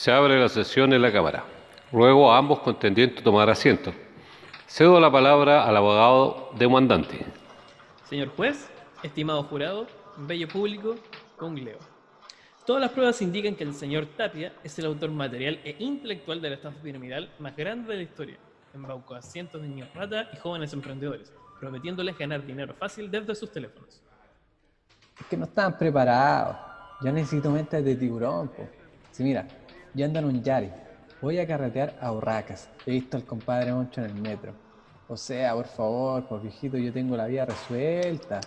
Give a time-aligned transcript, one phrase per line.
[0.00, 1.44] Se abre la sesión en la Cámara.
[1.92, 3.92] Ruego a ambos contendientes tomar asiento.
[4.66, 7.26] Cedo la palabra al abogado demandante.
[8.08, 8.70] Señor juez,
[9.02, 9.86] estimado jurado,
[10.16, 10.94] bello público,
[11.36, 11.76] congleo.
[12.64, 16.48] Todas las pruebas indican que el señor Tapia es el autor material e intelectual de
[16.48, 18.38] la estafa piramidal más grande de la historia.
[18.72, 21.30] Embaucó a cientos de niños rata y jóvenes emprendedores,
[21.60, 24.00] prometiéndoles ganar dinero fácil desde sus teléfonos.
[25.20, 26.56] Es que no estaban preparados.
[27.02, 28.66] Yo necesito mentes de tiburón, po.
[29.10, 29.46] Si mira,
[29.94, 30.70] yo ando en un Yari.
[31.20, 32.70] Voy a carretear a Urracas.
[32.86, 34.52] He visto al compadre Moncho en el metro.
[35.08, 38.40] O sea, por favor, por viejito, yo tengo la vida resuelta.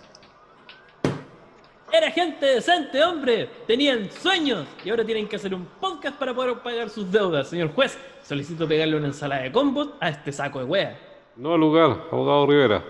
[1.92, 3.48] Era gente decente, hombre.
[3.66, 7.48] Tenían sueños y ahora tienen que hacer un podcast para poder pagar sus deudas.
[7.48, 10.98] Señor juez, solicito pegarle una ensalada de combos a este saco de wea.
[11.36, 12.82] No al lugar, abogado Rivera.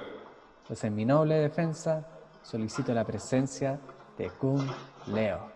[0.66, 2.08] Pues en mi noble defensa
[2.42, 3.78] solicito la presencia
[4.16, 4.66] de Kun
[5.08, 5.50] Leo.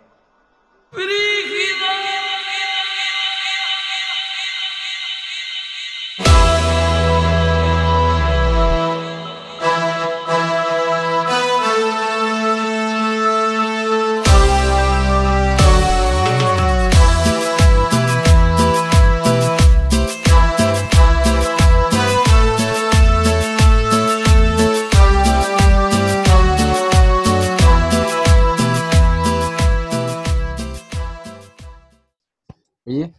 [32.89, 33.15] Oye,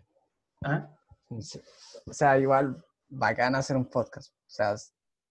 [0.63, 0.89] ¿Ah?
[1.29, 4.31] o sea, igual bacán hacer un podcast.
[4.33, 4.75] O sea,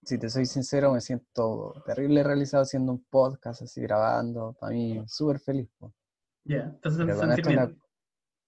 [0.05, 4.53] si te soy sincero, me siento terrible realizado haciendo un podcast, así grabando.
[4.61, 5.69] Para mí, súper feliz.
[7.25, 7.75] entonces la-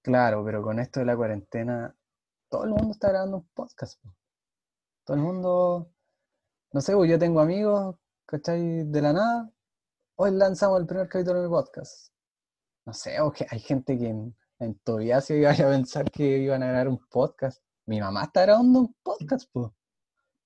[0.03, 1.93] Claro, pero con esto de la cuarentena,
[2.49, 4.01] todo el mundo está grabando un podcast.
[4.01, 4.15] po.
[5.05, 5.93] Todo el mundo,
[6.73, 7.97] no sé, pues yo tengo amigos,
[8.27, 8.85] ¿cachai?
[8.85, 9.51] De la nada,
[10.17, 12.13] hoy lanzamos el primer capítulo de mi podcast.
[12.87, 16.39] No sé, o que hay gente que en, en todavía se iba a pensar que
[16.39, 17.63] iban a grabar un podcast.
[17.87, 19.71] Mi mamá está grabando un podcast, pues.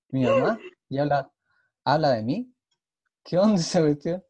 [0.09, 0.59] Mi mamá,
[0.89, 1.31] y habla,
[1.83, 2.53] habla de mí.
[3.23, 4.23] ¿Qué onda esa cuestión?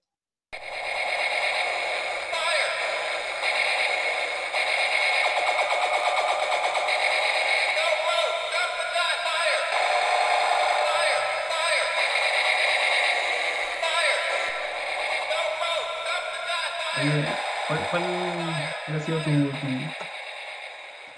[19.06, 19.96] Sido tu, tu-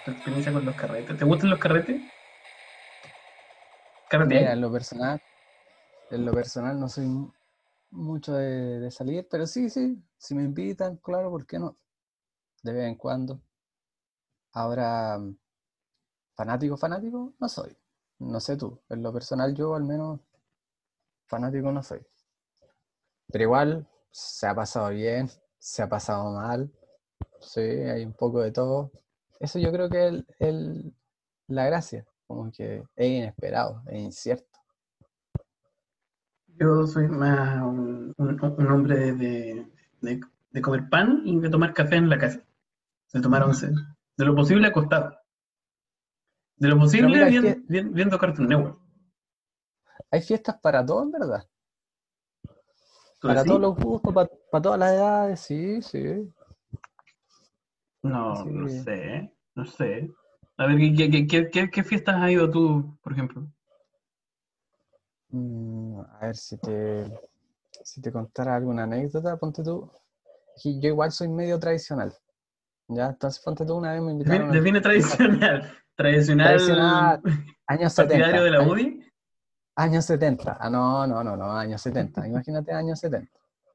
[0.03, 1.15] tu experiencia con los carretes?
[1.17, 2.01] ¿Te gustan los carretes?
[4.09, 4.41] ¿Carretear?
[4.41, 5.19] Mira, en lo personal,
[6.09, 7.33] en lo personal no soy mu-
[7.91, 11.77] mucho de, de salir, pero sí, sí, si me invitan, claro, ¿por qué no?
[12.63, 13.41] De vez en cuando.
[14.53, 15.19] Ahora,
[16.35, 17.75] fanático, fanático, no soy.
[18.19, 20.21] No sé tú, en lo personal yo al menos
[21.27, 22.01] fanático no soy.
[23.31, 26.69] Pero igual se ha pasado bien, se ha pasado mal,
[27.41, 28.91] sí, hay un poco de todo.
[29.39, 30.93] Eso yo creo que es el- el-
[31.47, 34.59] la gracia, como que es inesperado, es incierto.
[36.59, 39.67] Yo soy más un, un- un hombre de,
[40.01, 42.41] de- comer pan y de tomar café en la casa.
[43.13, 43.67] De tomar once.
[44.17, 45.15] De lo posible acostado.
[46.55, 48.79] De lo posible mira, es vien- que- vien- viendo Cartoon Network.
[50.09, 51.47] Hay fiestas para todos, en verdad.
[53.19, 56.33] ¿Tú Para todos los gustos, para, todas las edades, sí, sí.
[58.09, 60.09] No, no sé, no sé.
[60.57, 63.45] A ver, ¿qué, qué- qué- qué- qué fiestas has ido tú, por ejemplo?
[65.29, 67.05] Mm, a ver si te,
[67.83, 69.91] si te contara alguna anécdota, ponte tú.
[70.63, 72.13] Yo igual soy medio tradicional.
[72.87, 74.81] Ya, entonces ponte tú una vez me invitaron Define, define
[75.41, 75.71] tradicional.
[75.95, 77.21] Tradicional, Tradicional,
[77.67, 78.13] años 70.
[78.17, 79.03] partidario de la años- UDI.
[79.75, 80.57] Años 70.
[80.59, 82.27] Ah, no, no, no, no, años 70.
[82.27, 83.31] Imagínate años 70.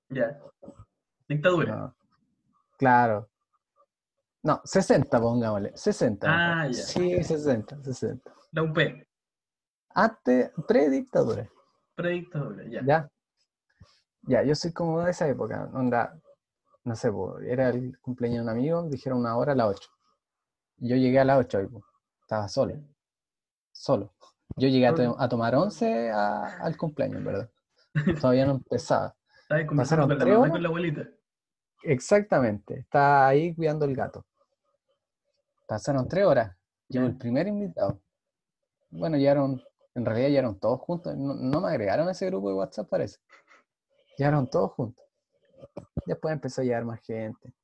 [0.09, 0.37] Ya.
[1.29, 1.77] Dictadura.
[1.77, 1.95] No.
[2.79, 3.29] Claro.
[4.43, 5.73] No, 60, pongámosle.
[5.77, 6.27] 60.
[6.29, 6.73] Ah, ya.
[6.73, 8.33] Sí, 60, 60.
[8.53, 8.79] La UP.
[9.95, 11.49] Antes, predictadura.
[11.95, 12.83] Predictadura, ya.
[12.85, 13.11] Ya.
[14.23, 15.71] Ya, yo soy como de esa época.
[15.73, 16.19] Onda,
[16.85, 17.11] no sé,
[17.47, 19.91] era el cumpleaños de un amigo, dijeron una hora a las 8.
[20.79, 21.85] Yo llegué a las 8 y po,
[22.23, 22.75] estaba solo.
[23.73, 24.15] Solo.
[24.57, 27.51] Yo llegué a, to- a tomar 11 a- al cumpleaños, ¿verdad?
[28.21, 29.15] Todavía no empezaba.
[29.43, 31.09] Estabas conversando con la con la abuelita.
[31.83, 32.79] Exactamente.
[32.81, 34.25] Estaba ahí cuidando el gato.
[35.73, 36.55] Pasaron tres horas.
[36.89, 37.99] Llegó el primer invitado.
[38.91, 39.63] Bueno, llegaron,
[39.95, 41.17] en realidad llegaron todos juntos.
[41.17, 43.21] No, no me agregaron a ese grupo de WhatsApp, parece.
[44.19, 45.03] Llegaron todos juntos.
[46.05, 47.55] Después empezó a llegar más gente.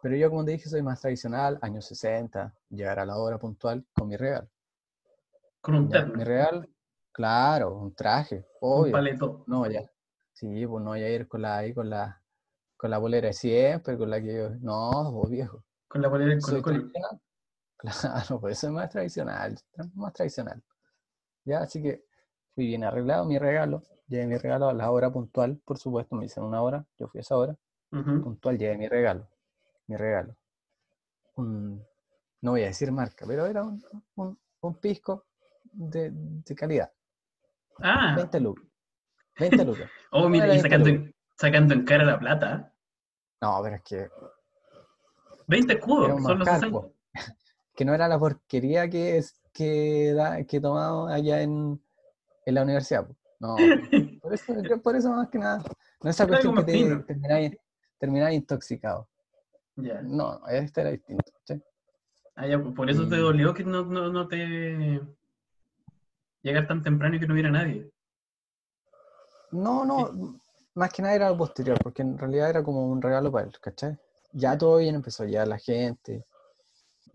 [0.00, 3.84] Pero yo, como te dije, soy más tradicional, años 60, llegar a la hora puntual
[3.92, 4.48] con mi regalo.
[5.60, 6.14] Con un terno.
[6.14, 6.64] mi regalo,
[7.10, 8.92] claro, un traje, Un obvio.
[8.92, 9.42] paleto.
[9.48, 9.80] No, ya.
[10.34, 12.22] Sí, pues no voy a ir con la, ahí con la,
[12.76, 14.50] con la bolera de siempre, con la que yo.
[14.60, 15.64] No, vos viejo.
[15.88, 17.20] Con la polera del Soy tradicional.
[18.00, 19.58] Claro, pues eso es más tradicional,
[19.94, 20.62] más tradicional.
[21.44, 22.04] Ya, así que
[22.54, 26.22] fui bien arreglado, mi regalo, llevé mi regalo a la hora puntual, por supuesto, me
[26.24, 27.56] dicen una hora, yo fui a esa hora,
[28.22, 29.28] puntual, llevé mi regalo,
[29.86, 30.34] mi regalo.
[31.36, 31.84] Un-
[32.40, 33.84] no voy a decir marca, pero era un,
[34.16, 35.26] un- un pisco
[35.72, 36.90] de, de calidad,
[37.80, 38.64] Ah, 20 lucas.
[39.38, 39.90] 20 lucas.
[40.12, 42.72] oh, mira, y 20 sacando, en- sacando en cara la plata.
[43.42, 44.08] No, pero es que
[45.46, 46.88] 20 era escudos, son los manjar, 60.
[47.76, 51.80] Que no era la porquería que, es, que, da, que tomaba allá en,
[52.44, 53.06] en la universidad.
[53.38, 53.56] No,
[54.22, 55.62] por eso, yo por eso más que nada,
[56.02, 57.56] no esa Algo cuestión que te termináis
[57.98, 59.08] termináis intoxicado.
[59.76, 60.00] Ya.
[60.02, 61.32] No, este era distinto.
[61.44, 61.62] ¿sí?
[62.34, 65.00] Ah, ya, por eso te dolió que no, no, no te
[66.42, 67.90] llegar tan temprano y que no hubiera nadie.
[69.52, 70.38] No, no,
[70.74, 73.52] más que nada era algo posterior, porque en realidad era como un regalo para él,
[73.60, 73.98] ¿cachai?
[74.32, 76.24] Ya todo bien, empezó a llegar la gente.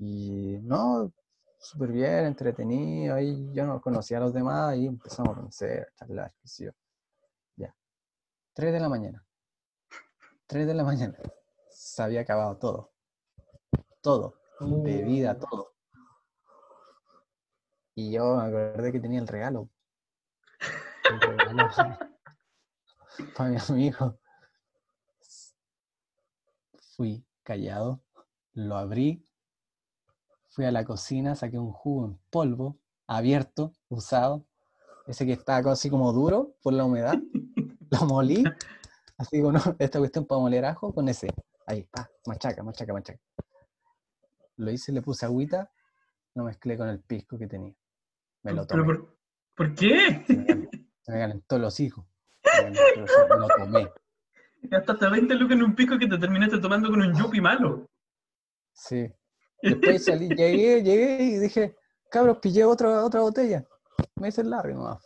[0.04, 1.14] Y no,
[1.60, 3.14] súper bien, entretenido.
[3.14, 6.66] Ahí yo no conocía a los demás y empezamos a conocer, a charlar, qué sé
[6.66, 6.72] yo.
[7.56, 7.76] Ya.
[8.54, 9.24] 3 de la mañana.
[10.48, 11.16] 3 de la mañana.
[11.70, 12.92] Se había acabado todo.
[14.02, 14.34] Todo.
[14.60, 15.76] Bebida, todo.
[17.94, 19.70] Y yo me acordé que tenía el regalo.
[21.12, 21.70] El regalo
[23.38, 24.18] para mi amigo.
[26.96, 28.02] Fui callado,
[28.54, 29.24] lo abrí,
[30.52, 32.78] fui a la cocina, saqué un jugo en polvo,
[33.08, 34.46] abierto, usado,
[35.08, 37.16] ese que estaba así como duro por la humedad,
[37.90, 38.44] lo molí,
[39.18, 41.30] así como, no, esta cuestión para moler ajo, con ese,
[41.66, 43.20] ahí, pa, machaca, machaca, machaca.
[44.58, 45.72] Lo hice, le puse agüita,
[46.36, 47.74] lo mezclé con el pisco que tenía.
[48.44, 48.98] Me lo ¿Pero tomé.
[48.98, 49.18] por,
[49.56, 50.24] por qué?
[50.28, 52.06] Se me calentó, se me calentó los hijos.
[52.44, 53.92] Me calentó me lo tomé.
[54.64, 57.90] Gastaste 20 lucas en un pico que te terminaste tomando con un yuppie malo.
[58.74, 59.12] Sí.
[59.62, 61.76] Después salí, llegué, llegué y dije,
[62.10, 63.66] cabros, pillé otra, otra botella.
[64.16, 65.04] Me hice el Larry nomás.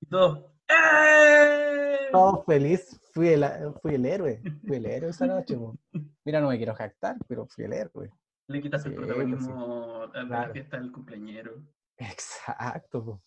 [0.00, 0.52] Y todo.
[0.68, 2.08] ¡Eh!
[2.12, 3.44] Todo feliz, fui el,
[3.82, 5.56] fui el héroe, fui el héroe esa noche.
[5.56, 5.76] fu.
[6.24, 8.10] Mira, no me quiero jactar, pero fui el héroe.
[8.48, 10.52] Le quitas el Sí, protagonismo a la Claro.
[10.52, 11.62] fiesta del cumpleañero.
[11.98, 13.20] Exacto,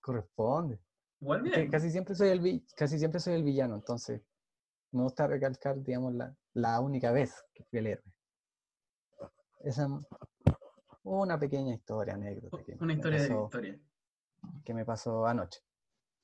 [0.00, 0.78] corresponde.
[1.20, 1.70] Igual bien.
[1.70, 4.22] casi siempre soy el casi siempre soy el villano, entonces
[4.92, 8.04] me gusta recalcar, digamos, la, la única vez que fui el héroe.
[9.60, 9.86] Esa
[11.02, 13.80] una pequeña historia, anécdota que Una historia de victoria.
[14.64, 15.60] que me pasó anoche.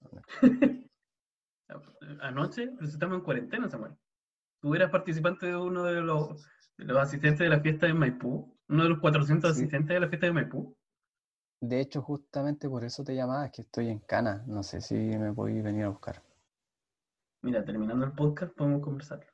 [2.20, 3.96] Anoche, pero si estamos en cuarentena, Samuel.
[4.60, 6.46] Tú eras participante de uno de los,
[6.76, 9.60] de los asistentes de la fiesta de Maipú, uno de los 400 Sí.
[9.62, 10.76] asistentes de la fiesta de Maipú.
[11.60, 14.44] De hecho, justamente por eso te llamaba, es que estoy en Cana.
[14.46, 16.22] No sé si me podéis venir a buscar.
[17.42, 19.26] Mira, terminando el podcast podemos conversarlo.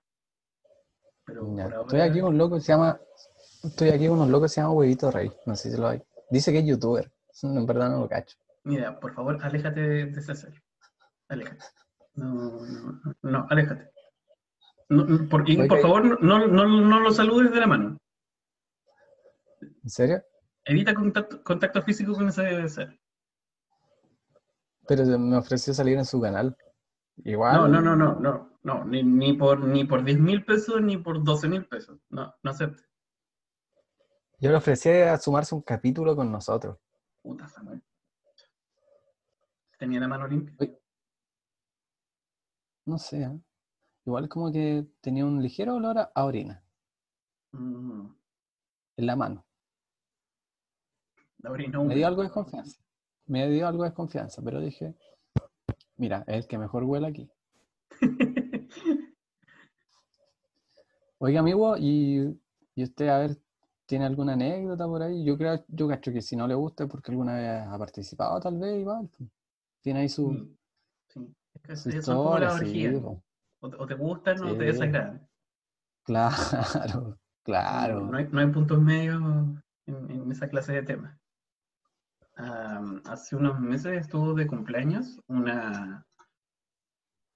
[1.25, 2.99] Pero Ya, ahora, Estoy aquí con un loco que se llama.
[3.63, 5.31] Estoy aquí con un loco que se llama Huevito Rey.
[5.47, 6.03] No sé si lo hay.
[6.31, 7.11] Dice que es youtuber.
[7.43, 8.37] En verdad no lo cacho.
[8.63, 10.53] mira, por favor, aléjate de, de César.
[11.29, 11.65] Aléjate.
[12.15, 13.91] No, no, no, aléjate.
[14.91, 17.97] No, no, por, y, favor, no, no, no lo saludes de la mano.
[19.83, 20.23] ¿En serio?
[20.65, 23.01] Evita contacto, contacto físico con ese ser.
[24.87, 26.55] Pero me ofreció salir en su canal.
[27.25, 27.57] Igual.
[27.57, 30.99] No, no, no, no, no, no, ni, ni por ni por 10 mil pesos ni
[30.99, 31.99] por 12 mil pesos.
[32.11, 32.83] No, no acepte.
[34.43, 36.77] Yo le ofrecí a sumarse un capítulo con nosotros.
[37.23, 37.81] Puta Samuel.
[39.79, 40.69] Tenía la mano limpia.
[42.85, 43.23] No sé.
[43.23, 43.41] ¿eh?
[44.05, 46.61] Igual como que tenía un ligero olor a- orina
[47.53, 48.09] Mm,
[48.97, 49.45] en la mano.
[51.39, 52.83] la orina Me dio algo de confianza.
[53.27, 54.97] Me dio algo de confianza, pero dije,
[55.97, 57.31] mira, es el que mejor huele aquí.
[61.19, 62.37] Oiga, amigo, y,
[62.75, 63.42] y usted, a ver,
[63.93, 65.23] ¿tiene alguna anécdota por ahí?
[65.23, 68.41] Yo creo, yo cacho que si no le gusta es porque alguna vez ha participado,
[68.41, 69.07] tal vez, igual.
[69.83, 70.57] Tiene ahí su, Mm,
[71.09, 71.35] sí.
[71.57, 72.95] Es que su son como historia, sí, orgías.
[73.03, 73.23] po.
[73.61, 75.29] O te, o te gustan o te desagradan.
[76.05, 78.01] Claro, claro.
[78.01, 79.21] no hay, no hay puntos medios
[79.87, 81.19] en, en esa clase de temas.
[83.05, 86.07] Hace unos meses estuvo de cumpleaños una,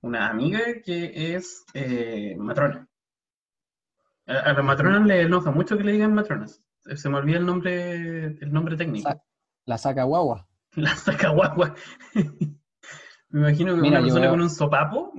[0.02, 2.88] una amiga que es eh, matrona.
[4.26, 6.62] A, a las matronas le enoja mucho que le digan matronas.
[6.94, 9.08] Se me olvida el nombre, el nombre técnico.
[9.10, 9.22] Sa-
[9.64, 10.46] la saca guagua.
[10.76, 11.74] La saca guagua.
[13.30, 15.12] Me imagino que Mira, una persona veo- con un sopapo.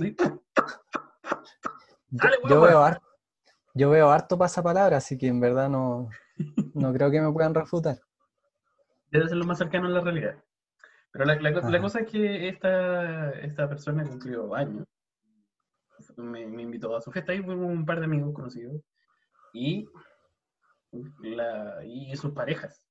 [2.09, 3.05] Dale, yo veo harto,
[3.73, 6.09] yo veo harto pasapalabra, así que en verdad no,
[6.73, 7.97] no creo que me puedan refutar.
[9.11, 10.35] Debe ser lo más cercano a la realidad.
[11.11, 14.85] Pero la, la cosa es que esta, esta persona cumplió años.
[16.15, 18.81] Me, me invitó a su fiesta y fuimos un par de amigos conocidos.
[19.53, 19.87] Y
[21.21, 22.83] la- y sus parejas.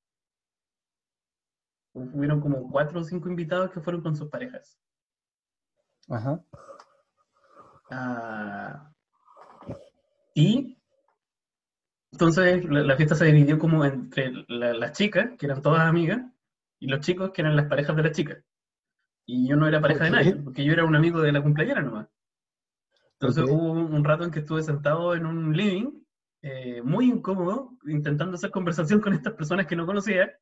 [1.92, 4.78] Hubieron como cuatro o cinco invitados que fueron con sus parejas.
[6.08, 6.42] Ajá.
[7.90, 8.92] Ah,
[10.34, 10.76] y
[12.12, 16.22] entonces la, la fiesta se dividió como entre la- las chicas, que eran todas amigas,
[16.78, 18.38] y los chicos, que eran las parejas de las chicas.
[19.24, 21.82] Y yo no era pareja de nadie, porque yo era un amigo de la cumpleañera
[21.82, 22.08] nomás.
[23.12, 26.04] Entonces hubo un, un rato en que estuve sentado en un living,
[26.48, 30.38] eh, muy incómodo, intentando hacer conversación con estas personas que no conocía,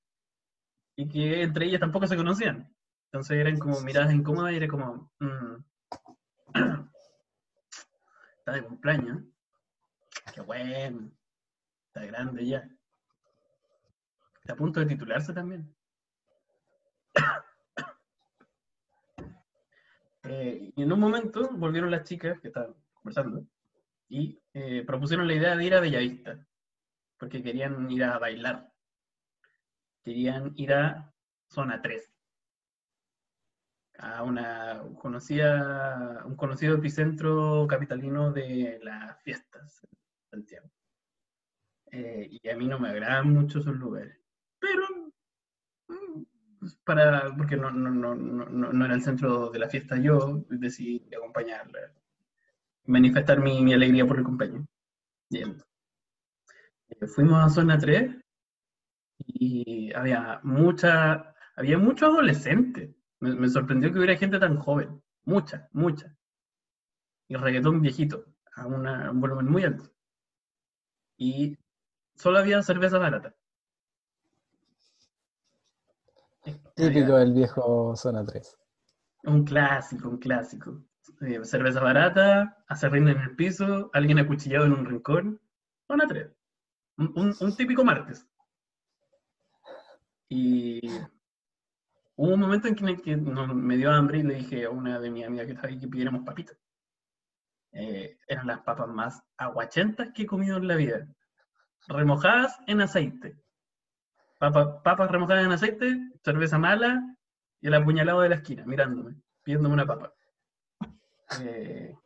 [0.96, 2.70] y que entre ellas tampoco se conocían.
[3.06, 5.10] Entonces eran como miradas incómodas y era como...
[5.18, 5.64] mm,
[8.38, 9.22] está de cumpleaños.
[10.34, 11.10] Qué bueno.
[11.86, 12.68] Está grande ya.
[14.42, 15.74] Está a punto de titularse también.
[20.26, 23.46] Eh, y en un momento volvieron las chicas que estaban conversando
[24.08, 26.46] y eh, propusieron la idea de ir a Bellavista,
[27.18, 28.72] porque querían ir a bailar.
[30.04, 31.12] Querían ir a
[31.48, 32.12] Zona 3,
[33.98, 39.86] a una conocida, un conocido epicentro capitalino de las fiestas
[40.30, 40.68] Santiago.
[41.92, 44.18] Eh, y a mí no me agradan mucho esos lugares.
[44.58, 44.82] Pero,
[45.88, 46.22] mm,
[46.58, 51.08] pues, para, porque no, no, no no era el centro de la fiesta yo, decidí
[51.14, 51.92] acompañarla.
[52.86, 54.64] Manifestar mi, mi alegría por el compañero.
[55.30, 55.64] Yendo.
[56.88, 58.16] Eh, fuimos a zona 3
[59.26, 62.94] y había mucha, había muchos adolescentes.
[63.20, 65.02] Me, me sorprendió que hubiera gente tan joven.
[65.24, 66.14] Mucha, mucha.
[67.28, 68.24] Y reggaetón viejito,
[68.56, 69.90] a, una- a un volumen muy alto.
[71.16, 71.56] Y
[72.14, 73.34] solo había cerveza barata.
[76.76, 78.56] Típico del viejo Zona 3.
[79.24, 80.84] Un clásico, un clásico.
[81.26, 85.40] Eh, cerveza barata, acerrín en el piso, alguien acuchillado en un rincón.
[85.86, 86.30] Zona 3.
[86.98, 88.26] Un, un- un típico martes.
[90.28, 90.80] Y
[92.16, 95.10] hubo un momento en que, no- me dio hambre y le dije a una de
[95.10, 96.56] mis amigas que estaba ahí que pidiéramos papitas.
[97.72, 101.08] Eh, eran las papas más aguachentas que he comido en la vida.
[101.88, 103.36] Remojadas en aceite.
[104.38, 107.16] Papa- papas remojadas en aceite, cerveza mala
[107.60, 110.12] y el apuñalado de la esquina, mirándome, pidiéndome una papa.
[111.42, 111.96] Eh,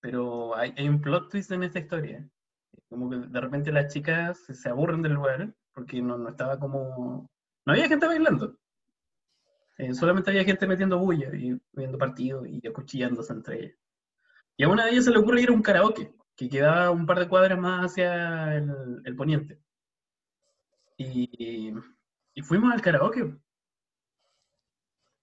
[0.00, 2.28] pero hay, un plot twist en esta historia.
[2.88, 7.28] Como que de repente las chicas se, aburren del lugar porque no, no estaba como...
[7.64, 8.56] No había gente bailando.
[9.78, 13.78] Eh, solamente había gente metiendo bulla y viendo partidos y acuchillándose entre ellas.
[14.56, 17.04] Y a una de ellas se le ocurre ir a un karaoke, que quedaba un
[17.04, 19.60] par de cuadras más hacia el, poniente.
[20.96, 21.72] Y
[22.42, 23.36] fuimos al karaoke.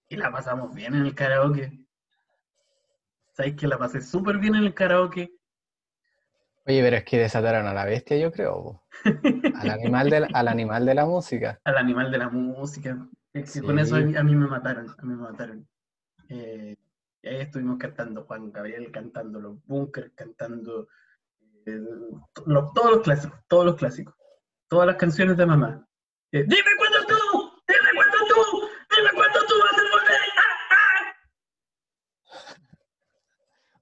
[0.08, 1.83] Y la pasamos bien en el karaoke.
[3.34, 5.34] ¿Sabes que la pasé súper bien en el karaoke?
[6.66, 8.82] Oye, pero es que desataron a la bestia, yo creo.
[9.56, 11.60] Al animal de la, al animal de la música.
[11.64, 12.96] Al animal de la música.
[13.32, 14.88] Es que con eso a mí, a mí me mataron.
[14.88, 15.68] A mí me mataron.
[16.28, 16.76] Eh,
[17.22, 20.88] y ahí estuvimos cantando Juan Gabriel, cantando los bunkers, cantando
[21.66, 21.80] eh,
[22.34, 24.14] todos los clásicos, todos los clásicos.
[24.68, 25.86] Todas las canciones de mamá.
[26.30, 27.03] Eh, dime cuándo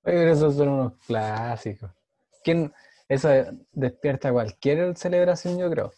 [0.02, 1.90] pero esos son unos clásicos.
[2.44, 2.72] ¿Quién?
[3.08, 3.28] Eso
[3.72, 5.92] despierta cualquier celebración, yo creo.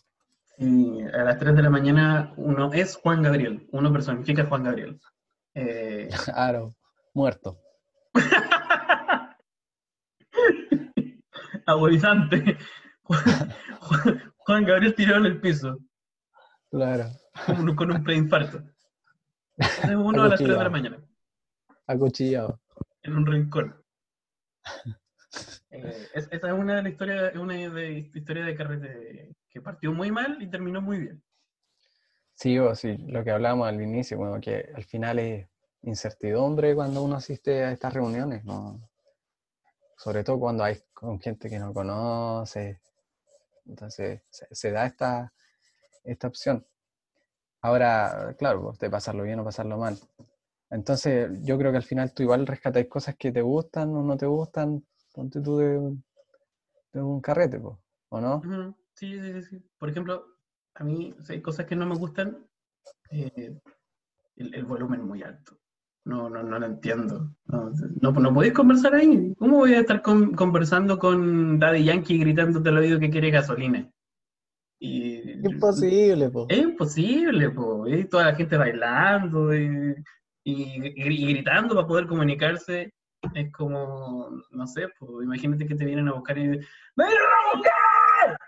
[0.58, 4.64] Y a las 3 de la mañana uno es Juan Gabriel, uno personifica a Juan
[4.64, 5.00] Gabriel.
[5.54, 6.74] Eh, Claro,
[7.14, 7.58] muerto.
[11.66, 12.58] agonizante.
[13.02, 13.22] Juan,
[13.80, 15.78] Juan- Juan Gabriel tirado en el piso,
[16.70, 17.06] Claro.
[17.46, 18.62] con, con un preinfarto.
[19.96, 20.98] Uno a las 3 de la mañana,
[21.86, 22.60] Acuchillado.
[23.02, 23.74] en un rincón.
[25.70, 29.92] Eh, es- esa es una de las historias, una de, historia de carrete que partió
[29.92, 31.22] muy mal y terminó muy bien.
[32.34, 35.48] Sí, o sí, lo que hablábamos al inicio, como que al final es
[35.82, 38.78] incertidumbre cuando uno asiste a estas reuniones, ¿no?
[39.96, 42.80] Sobre todo cuando hay con gente que no conoce.
[43.66, 45.32] Entonces, se, se da esta,
[46.04, 46.66] esta opción.
[47.62, 49.98] Ahora, claro, de pasarlo bien o pasarlo mal.
[50.74, 54.16] Entonces, yo creo que al final tú igual rescatáis cosas que te gustan o no
[54.16, 56.04] te gustan, ponte tú de, un-
[56.92, 58.42] de un carrete, po, ¿o no?
[58.94, 59.64] Sí, sí, sí, sí.
[59.78, 60.24] Por ejemplo,
[60.74, 62.44] a mí hay cosas que no me gustan,
[63.12, 63.56] eh,
[64.34, 65.56] el, el volumen muy alto.
[66.06, 67.30] No, no, no lo entiendo.
[67.46, 67.70] No,
[68.02, 69.32] no, no podéis conversar ahí.
[69.38, 73.88] ¿Cómo voy a estar con- conversando con Daddy Yankee gritándote al oído que quiere gasolina?
[74.80, 76.46] Y, Imposible, po.
[76.50, 77.86] Es imposible, po.
[77.86, 79.94] Y toda la gente bailando y,
[80.44, 82.92] y gri- y gritando para poder comunicarse.
[83.34, 87.56] Es como, no sé, pues imagínate que te vienen a buscar y ¡Me vienen a
[87.56, 88.38] buscar!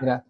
[0.00, 0.24] Mira,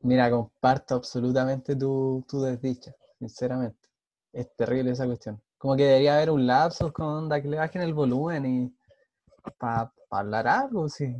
[0.00, 3.88] mira, comparto absolutamente tu, tu desdicha, sinceramente.
[4.32, 5.40] Es terrible esa cuestión.
[5.58, 8.74] Como que debería haber un lapsus con onda que le bajen el volumen y
[9.58, 11.14] para hablar algo, sí.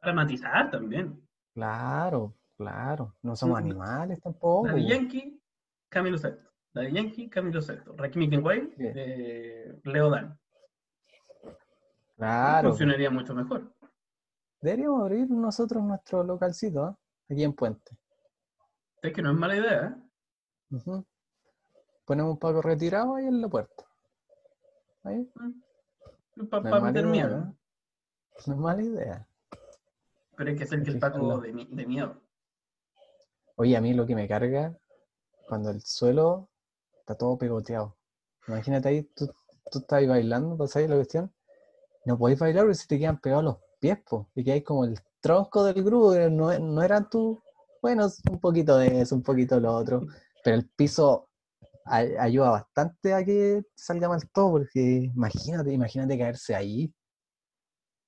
[0.00, 1.20] Para matizar también.
[1.54, 3.14] Claro, claro.
[3.22, 4.78] No somos animales tampoco.
[4.78, 5.40] Yankee,
[5.94, 6.50] Camilo Sexto.
[6.74, 7.94] Daddy Yankee, Camilo Sexto.
[7.96, 8.92] Rakim Wild, Bien.
[8.96, 10.36] eh, Leo Dan.
[12.16, 12.70] Claro.
[12.70, 13.72] Funcionaría mucho mejor.
[14.60, 16.98] Deberíamos abrir nosotros nuestro localcito, ¿ah?
[17.30, 17.96] Aquí en Puente.
[19.02, 19.96] Es que no es mala idea,
[20.72, 21.02] ¿eh?
[22.04, 23.84] Ponemos un Paco retirado ahí en la puerta.
[25.04, 25.30] Ahí,
[26.50, 27.38] Para es mala meter miedo.
[27.38, 27.56] ¿no?
[28.46, 29.28] no es mala idea.
[30.36, 30.98] Pero hay que hacer que el.
[30.98, 32.20] Paco de miedo.
[33.56, 34.76] Oye, a mí lo que me carga
[35.46, 36.48] cuando el suelo
[37.00, 37.96] está todo pegoteado.
[38.48, 39.26] Imagínate ahí, tú,
[39.70, 41.32] tú estás ahí bailando, pasáis la cuestión.
[42.06, 44.84] No podéis bailar porque se te quedan pegados los pies, po, y que hay como
[44.84, 47.42] el tronco del grupo, no, no eran tú.
[47.82, 50.02] Bueno, un poquito de eso, un poquito de lo otro.
[50.44, 51.28] Pero el piso
[51.86, 54.80] ay- ayuda bastante a que salga mal todo, porque
[55.14, 56.94] imagínate, imagínate caerse ahí.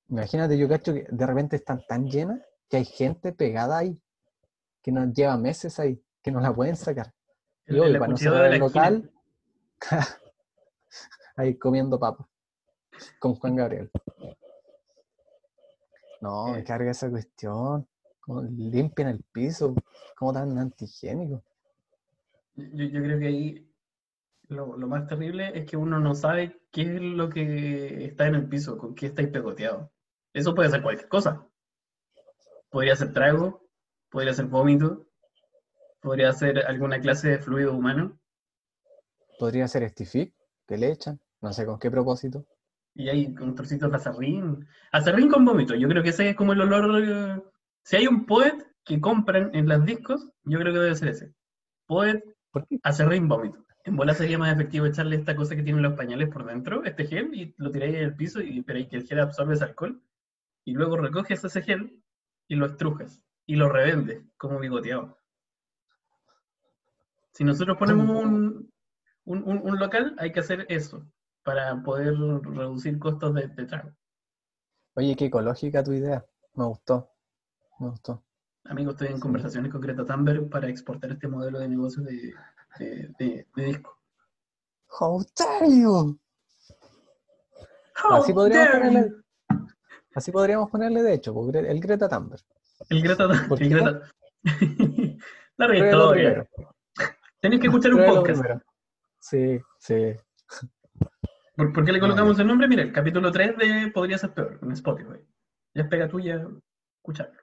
[0.09, 4.01] Imagínate, yo cacho que de repente están tan llenas que hay gente pegada ahí,
[4.83, 7.13] que nos lleva meses ahí, que no la pueden sacar.
[7.69, 9.11] Y El, para no cerrar el local,
[11.37, 12.27] ahí comiendo papas
[13.19, 13.91] con Juan Gabriel.
[16.21, 16.65] No, me Eh.
[16.65, 17.87] carga esa cuestión.
[18.21, 19.75] Como limpian el piso,
[20.17, 21.43] como tan antihigiénico.
[22.57, 23.71] Yo, yo creo que ahí
[24.49, 28.35] lo, lo más terrible es que uno no sabe qué es lo que está en
[28.37, 29.91] el piso, con qué estáis pegoteados.
[30.33, 31.47] Eso puede ser cualquier cosa.
[32.71, 33.69] Podría ser trago,
[34.11, 35.07] podría ser vómito,
[36.07, 38.17] podría ser alguna clase de fluido humano.
[39.41, 40.33] Podría ser Estific,
[40.65, 42.47] que le echan, no sé con qué propósito.
[42.95, 44.65] Y hay un trocito de acerrín.
[44.93, 45.75] Acerrín con vómito.
[45.75, 47.03] Yo creo que ese es como el olor.
[47.03, 47.43] eh,
[47.83, 48.55] Si hay un poet
[48.85, 51.35] que compran en las discos, yo creo que debe ser ese.
[51.87, 52.23] Poet
[52.85, 53.59] acerrín vómito.
[53.83, 57.07] En bola sería más efectivo echarle esta cosa que tienen los pañales por dentro, este
[57.07, 60.01] gel, y lo tiráis en el piso y esperáis que el gel absorbe ese alcohol.
[60.65, 62.01] Y luego recoges ese gel
[62.47, 63.21] y lo estrujas.
[63.45, 65.19] Y lo revendes como bigoteado.
[67.37, 68.71] Si nosotros ponemos un,
[69.25, 71.05] un, un- un local, hay que hacer eso
[71.43, 73.91] para poder reducir costos de, de trago.
[74.95, 76.25] Oye, qué ecológica tu idea.
[76.55, 77.11] Me gustó.
[77.79, 78.25] Me gustó.
[78.65, 82.33] Amigo, estoy en conversaciones con Greta Thunberg para exportar este modelo de negocio de,
[82.79, 83.99] de, de- de disco.
[84.99, 86.19] How dare you?
[88.13, 89.67] Así podríamos dare ponerle, you.
[90.15, 92.43] así podríamos ponerle de hecho, el Greta Thunberg.
[92.89, 93.27] El Greta.
[93.51, 94.11] Greta-
[95.59, 96.49] La historia.
[97.47, 98.43] Tenéis que escuchar un podcast.
[99.21, 100.15] Sí, sí.
[101.57, 102.67] ¿Por, por qué le colocamos el nombre?
[102.69, 105.19] Mira, el capítulo 3 de Podría ser peor en Spotify.
[105.75, 106.45] Ya es pega tuya
[106.97, 107.39] escucharlo.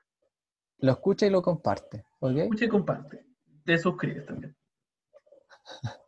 [0.79, 2.31] Lo escucha y lo comparte, ¿ok?
[2.37, 3.25] Escucha y comparte.
[3.63, 4.55] Te suscribes también.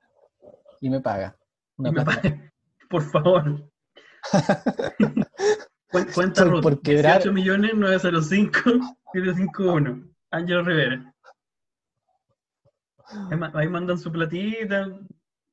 [0.82, 1.36] Y me paga.
[1.78, 2.52] Una Y me paga-
[2.90, 3.72] Por favor.
[5.90, 8.60] Cuen- Cuenta Ruth, por quebrar- 18 millones 905
[9.14, 10.04] 751.
[10.32, 11.15] Ángelo Rivera.
[13.10, 14.88] Ahí ma- Ahí mandan su platita.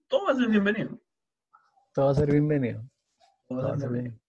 [0.08, 0.98] Todo va a ser bienvenido.
[1.92, 2.82] Todo va a ser bienvenido.
[3.48, 4.20] Todo va a ser bienvenido.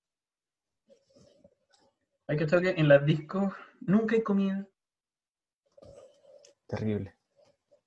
[2.27, 4.65] Hay que estar que en las discos nunca hay comida.
[6.67, 7.15] Terrible.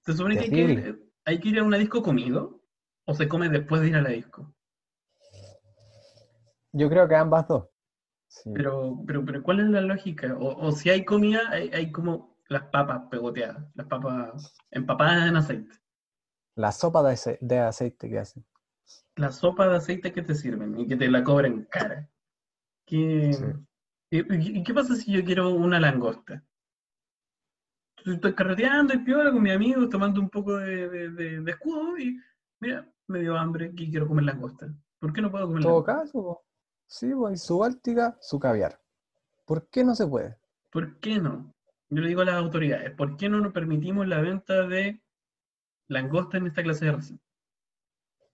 [0.05, 0.99] Se supone que hay que, Terrible.
[1.25, 2.63] hay que ir a una disco comido
[3.07, 4.55] o se come después de ir a la disco.
[6.73, 7.67] Yo creo que ambas dos.
[8.29, 8.51] Sí.
[8.55, 10.37] Pero, pero, pero ¿cuál es la lógica?
[10.39, 15.37] O, o si hay comida, hay, hay como las papas pegoteadas, las papas empapadas en
[15.37, 15.75] aceite.
[16.55, 18.45] La sopa de, ace- de aceite que hacen.
[19.17, 22.09] La sopa de aceite que te sirven y que te la cobran cara.
[22.87, 23.45] ¿Qué, Sí.
[24.11, 26.45] y, qué pasa si yo quiero una langosta?
[28.05, 31.99] Estoy carreteando y piola con mis amigos, tomando un poco de, de- de- de escudo
[31.99, 32.17] y
[32.61, 34.73] mira, me dio hambre y quiero comer langosta.
[35.01, 35.95] ¿Por qué no puedo comer todo langosta?
[36.01, 36.45] caso, po.
[36.87, 38.81] sí, pues, y su báltica, su caviar.
[39.45, 40.37] ¿Por qué no se puede?
[40.71, 41.53] ¿Por qué no?
[41.89, 45.01] Yo le digo a las autoridades, ¿por qué no nos permitimos la venta de
[45.89, 47.21] langosta en esta clase de recién?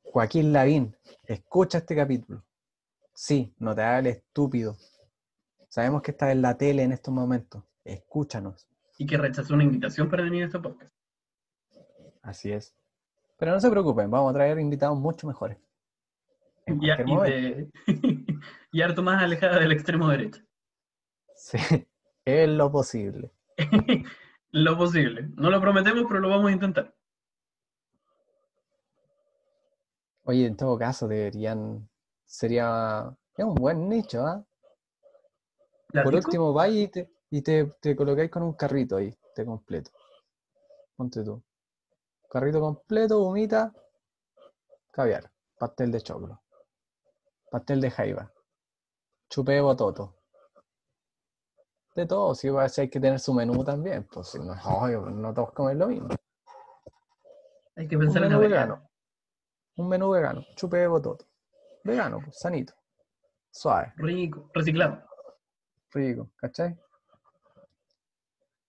[0.02, 2.44] Joaquín Lavín, escucha este capítulo.
[3.14, 4.76] Sí, no te hagas el estúpido.
[5.68, 7.62] Sabemos que estás en la tele en estos momentos.
[7.84, 8.66] Escúchanos.
[8.98, 10.92] Y que rechazó una invitación para venir a este podcast.
[12.22, 12.74] Así es.
[13.38, 15.58] Pero no se preocupen, vamos a traer invitados mucho mejores.
[16.66, 17.70] Y, a- y de-
[18.72, 20.42] y harto más alejada del extremo derecho.
[21.34, 21.58] Sí,
[22.24, 23.32] es lo posible.
[24.52, 25.28] lo posible.
[25.36, 26.94] No lo prometemos, pero lo vamos a intentar.
[30.24, 31.88] Oye, en todo caso, deberían.
[32.24, 33.14] Sería.
[33.36, 34.44] Es un buen nicho, ¿ah?
[35.92, 39.44] ¿La Por último, vaya y te, y te, te colocáis con un carrito ahí, te
[39.44, 39.90] completo.
[40.96, 41.42] Ponte tú.
[42.30, 43.74] Carrito completo, humita,
[44.90, 46.40] caviar, pastel de choclo,
[47.50, 48.32] pastel de jaiba,
[49.28, 50.21] chupé de bototo.
[51.94, 54.54] De todo, si va a ser hay que tener su menú también, pues si no
[54.64, 56.08] obvio, no todos comen lo mismo.
[57.76, 58.90] Hay que Un pensar en la menú vegano.
[59.76, 61.26] Un menú vegano, chupe de bototo.
[61.84, 62.72] Vegano, pues, sanito.
[63.50, 65.04] Suave, Rico, reciclado.
[65.92, 66.74] rico, ¿cachai?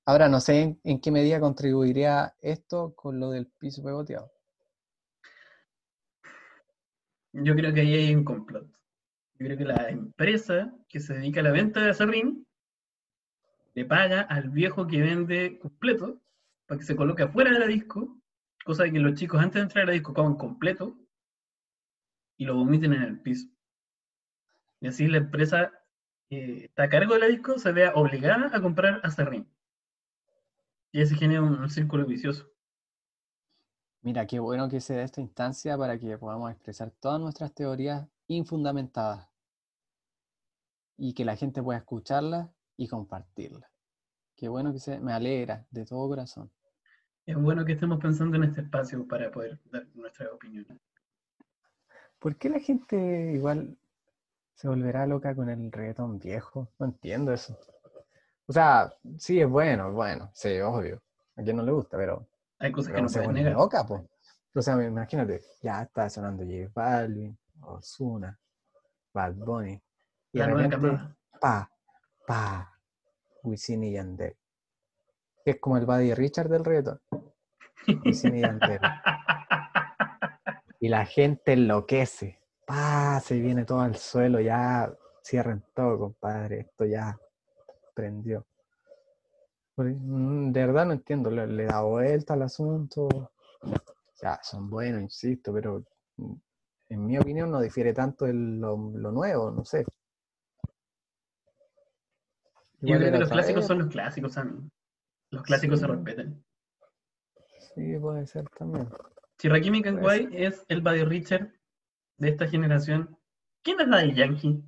[0.05, 4.29] Ahora no sé en, en qué medida contribuiría esto con lo del piso pegoteado.
[7.31, 8.67] Yo creo que ahí hay un complot.
[9.39, 12.45] Yo creo que la empresa que se dedica a la venta de acerrín
[13.73, 16.21] le paga al viejo que vende completo
[16.65, 18.21] para que se coloque afuera de la disco,
[18.63, 20.95] cosa de que los chicos antes de entrar a la disco coman completo
[22.38, 23.47] y lo vomiten en el piso.
[24.79, 25.71] Y así la empresa
[26.29, 29.49] que está a cargo de la disco se vea obligada a comprar acerrín.
[30.91, 32.49] Y así genera un, un círculo vicioso.
[34.01, 38.07] Mira, qué bueno que se dé esta instancia para que podamos expresar todas nuestras teorías
[38.27, 39.29] infundamentadas
[40.97, 43.69] y que la gente pueda escucharlas y compartirlas.
[44.36, 46.51] Qué bueno que se, me alegra de todo corazón.
[47.25, 50.77] Es bueno que estemos pensando en este espacio para poder dar nuestras opiniones.
[52.19, 53.77] ¿Por qué la gente igual
[54.55, 56.69] se volverá loca con el reggaetón viejo?
[56.79, 57.57] No entiendo eso.
[58.45, 61.01] O sea, sí es bueno, es bueno, sí, obvio.
[61.36, 62.27] A quien no le gusta, pero,
[62.59, 63.53] Hay cosas que no se negar.
[63.53, 64.03] loca, pues.
[64.55, 68.38] O sea, imagínate, ya está sonando J Balvin, Ozuna,
[69.13, 69.81] Bad Bunny.
[70.31, 71.17] Y La nueva repente, camada.
[71.39, 71.71] pa,
[72.25, 72.79] pa,
[73.43, 74.36] Wisin y Yandel.
[75.45, 77.01] Es como el Buddy Richard del reggaetón.
[78.05, 78.79] Wisin y Yandel.
[80.79, 82.39] Y la gente enloquece.
[82.65, 86.62] Pa, se viene todo al suelo, ya cierren todo, compadre.
[86.62, 87.17] Esto ya
[87.93, 88.45] prendió.
[89.77, 93.07] Mm, De verdad no entiendo, le, le da vuelta al asunto.
[94.21, 95.83] Ya, son buenos, insisto, pero
[96.17, 96.33] mm,
[96.89, 98.77] en mi opinión no difiere tanto de lo
[99.12, 99.86] nuevo, no sé.
[102.85, 104.69] Yo creo que los clásicos son los clásicos, Sammy.
[105.31, 106.43] Los clásicos se respetan.
[107.73, 108.89] Sí, puede ser también.
[109.37, 111.53] Si Rakimi Kankwai es el Buddy Richard
[112.17, 113.17] de esta generación,
[113.63, 114.63] ¿quién es Daddy Yankee?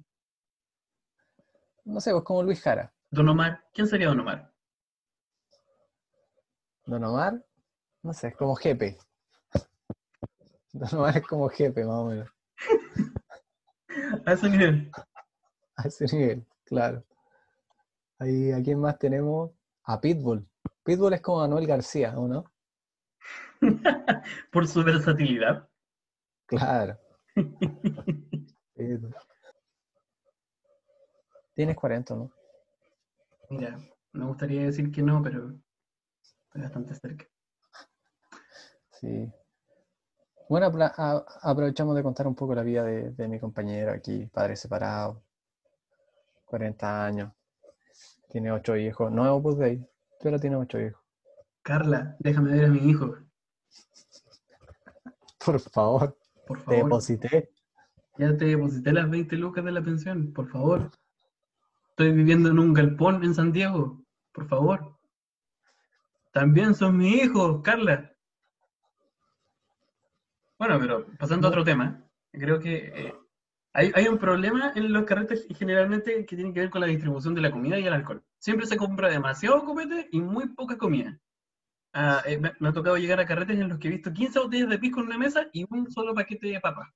[1.84, 2.94] No sé, pues como Luis Jara.
[3.12, 4.50] Don Omar, ¿quién sería Don Omar?
[6.86, 7.46] Don Omar,
[8.02, 8.98] no sé, es como Jepe.
[10.72, 12.30] Don Omar es como Jepe, más o menos.
[14.26, 14.90] A ese nivel.
[15.76, 17.04] A ese nivel, claro.
[18.18, 19.52] Ahí, ¿a quién más tenemos?
[19.84, 20.48] A Pitbull.
[20.84, 22.46] Pitbull es como Manuel García, ¿o no?
[24.52, 25.68] Por su versatilidad.
[26.46, 26.98] Claro.
[28.74, 29.16] Pitbull.
[31.54, 32.32] Tienes 40, ¿no?
[33.50, 33.80] Mira,
[34.14, 35.54] me gustaría decir que no, pero
[36.22, 37.26] estoy bastante cerca.
[38.92, 39.32] Sí.
[40.48, 40.72] Bueno,
[41.42, 45.24] aprovechamos de contar un poco la vida de, de mi compañero aquí, padre separado,
[46.46, 47.34] 40 años,
[48.36, 49.82] tiene 8 hijos, no es Opus Dei,
[50.22, 51.02] pero tiene 8 hijos.
[51.62, 53.16] Carla, déjame ver a mi hijo,
[55.46, 56.84] Por favor, por te favor.
[56.84, 57.50] deposité.
[58.18, 60.92] Ya te deposité las 20 lucas de la pensión, por favor.
[61.92, 64.98] Estoy viviendo en un galpón en San Diego, por favor.
[66.34, 68.12] También son mis hijos, Carla.
[70.60, 73.16] Bueno, pero pasando a otro tema, creo que eh,
[73.76, 77.42] hay, un problema en los carretes generalmente que tiene que ver con la distribución de
[77.42, 78.24] la comida y el alcohol.
[78.40, 81.20] Siempre se compra demasiado copete y muy poca comida.
[81.94, 84.70] Ah, eh, me, ha tocado llegar a carretes en los que he visto 15 botellas
[84.70, 86.90] de pisco en una mesa y un solo paquete de papas.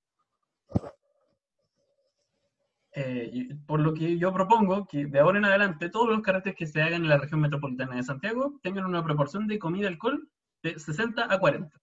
[2.94, 6.65] Eh, por lo que yo propongo que de ahora en adelante todos los carretes que
[6.65, 10.30] se hagan en la región metropolitana de Santiago tengan una proporción de comida y alcohol
[10.63, 11.78] de 60 a 40.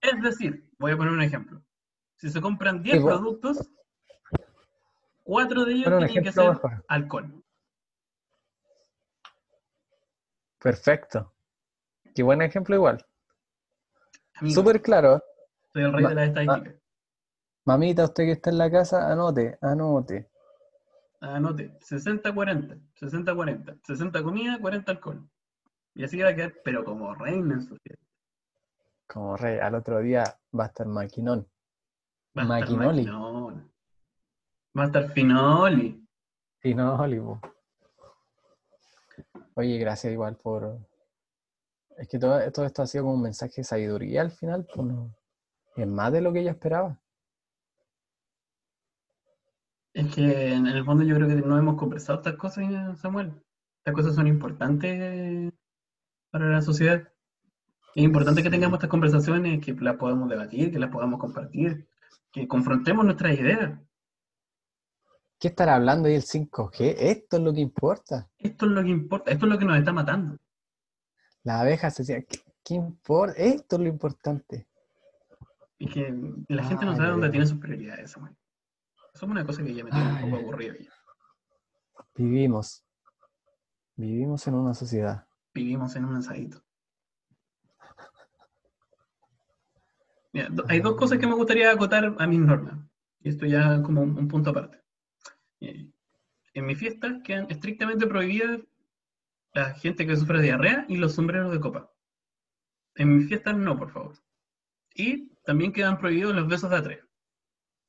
[0.00, 1.65] Es decir, voy a poner un ejemplo.
[2.16, 3.70] Si se compran 10 Sí, productos,
[5.24, 6.84] 4 de ellos tienen que ser mejor.
[6.88, 7.42] alcohol.
[10.58, 11.34] Perfecto.
[12.14, 13.04] Qué buen ejemplo igual.
[14.48, 15.22] Súper claro.
[15.72, 16.74] soy el rey ma- de las estadísticas.
[17.64, 20.30] Mamita, usted que está en la casa, anote, anote.
[21.20, 25.28] Anote, 60-40, 60-40, 60 comida, 40 alcohol.
[25.94, 28.04] Y así va a quedar, pero como reina en su fiesta.
[29.08, 31.48] Como rey, al otro día va a estar maquinón.
[32.36, 33.04] Va a estar Maquinoli.
[33.04, 33.70] maquinona.
[34.78, 36.02] Va a estar finoli.
[36.74, 37.38] No, Hollywood.
[39.54, 40.78] Oye, gracias igual por...
[41.96, 44.86] Es que todo, todo esto ha sido como un mensaje de sabiduría al final, pues
[44.86, 45.14] no-
[45.76, 47.00] Es más de lo que ella esperaba.
[49.94, 52.66] Es que en el fondo yo creo que no hemos conversado estas cosas,
[53.00, 53.32] Samuel.
[53.78, 55.52] Estas cosas son importantes
[56.30, 57.08] para la sociedad.
[57.94, 61.88] Es importante que tengamos estas conversaciones, que las podamos debatir, que las podamos compartir,
[62.36, 63.80] que confrontemos nuestras ideas.
[65.40, 66.94] ¿Qué estará hablando ahí el 5G?
[66.98, 68.28] Esto es lo que importa.
[68.36, 70.36] Esto es lo que importa, esto es lo que nos está matando.
[71.44, 73.34] Las abejas se decían, ¿qué, qué importa?
[73.38, 74.68] Esto es lo importante.
[75.78, 76.14] Y que
[76.48, 78.36] la gente no sabe de dónde tiene sus prioridades, Samuel.
[79.14, 80.92] Eso es una cosa que ya me tiene un poco aburrido ya.
[82.16, 82.84] Vivimos.
[83.94, 85.26] Vivimos en una sociedad.
[85.54, 86.65] Vivimos en un ensadito.
[90.36, 92.78] Mira, hay dos cosas que me gustaría acotar a mis normas.
[93.20, 94.82] Y esto ya como un, un punto aparte.
[95.60, 95.90] Eh,
[96.52, 98.60] En mi fiesta quedan estrictamente prohibidas
[99.54, 101.90] la gente que sufre diarrea y los sombreros de copa.
[102.96, 104.14] En mi fiesta no, por favor.
[104.94, 107.00] Y también quedan prohibidos los besos de a tres.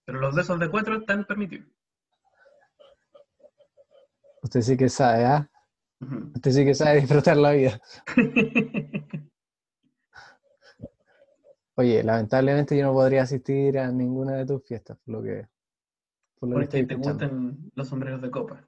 [0.05, 1.67] Pero los besos de cuatro están permitidos.
[4.41, 5.49] Usted sí que sabe, ¿ah?
[5.99, 6.31] Ujú.
[6.33, 7.81] Usted sí que sabe disfrutar la vida.
[11.79, 15.47] Oye, lamentablemente yo no podría asistir a ninguna de tus fiestas, por lo que,
[16.39, 17.27] por lo que Porque estoy te escuchando.
[17.27, 18.67] gustan los sombreros de copa.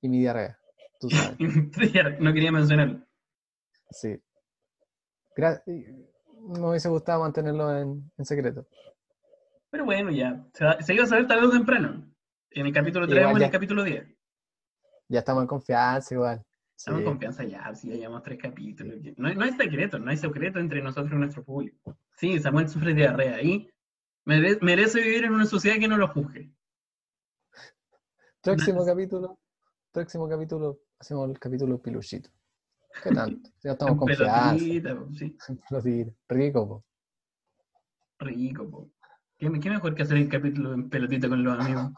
[0.00, 0.58] Y mi diarrea,
[1.00, 2.20] tú sabes.
[2.20, 3.04] no quería mencionarlo.
[3.90, 4.16] Sí.
[5.36, 8.66] Gra- me hubiese gustado mantenerlo en, en secreto.
[9.70, 10.46] Pero bueno, ya.
[10.54, 12.10] Se, va- se iba a saber tarde o temprano.
[12.50, 13.46] En el capítulo 3 Igual o en ya.
[13.46, 14.06] el capítulo 10.
[15.08, 16.44] Ya estamos en confianza igual.
[16.80, 17.04] Estamos Sí.
[17.04, 18.96] confianza ya, si ya llevamos tres capítulos.
[19.18, 21.98] No, hay- no hay secreto, no hay secreto entre nosotros y nuestro público.
[22.16, 23.68] Sí, Samuel sufre diarrea y
[24.24, 26.50] mere- merece vivir en una sociedad que no lo juzgue.
[28.40, 29.38] Próximo capítulo,
[29.92, 32.30] próximo capítulo, hacemos el capítulo piluchito.
[33.02, 33.50] ¿Qué tanto?
[33.62, 35.36] Ya estamos po, sí,
[35.68, 36.14] Pelotita.
[36.30, 36.84] Rico, po.
[38.20, 38.70] rico.
[38.70, 38.90] po.
[39.36, 41.92] ¿Qué, qué mejor que hacer el capítulo en pelotita con los amigos?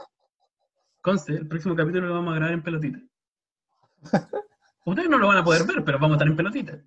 [1.00, 2.98] Conste, el próximo capítulo lo vamos a grabar en pelotita.
[4.84, 6.78] Ustedes no lo van a poder ver, pero vamos a estar en pelotita.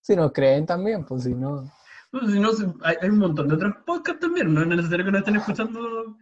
[0.00, 1.70] Si nos creen también, pues si no.
[2.12, 2.50] No, si no,
[2.82, 6.16] hay, hay un montón de otros podcasts también, no es necesario que nos estén escuchando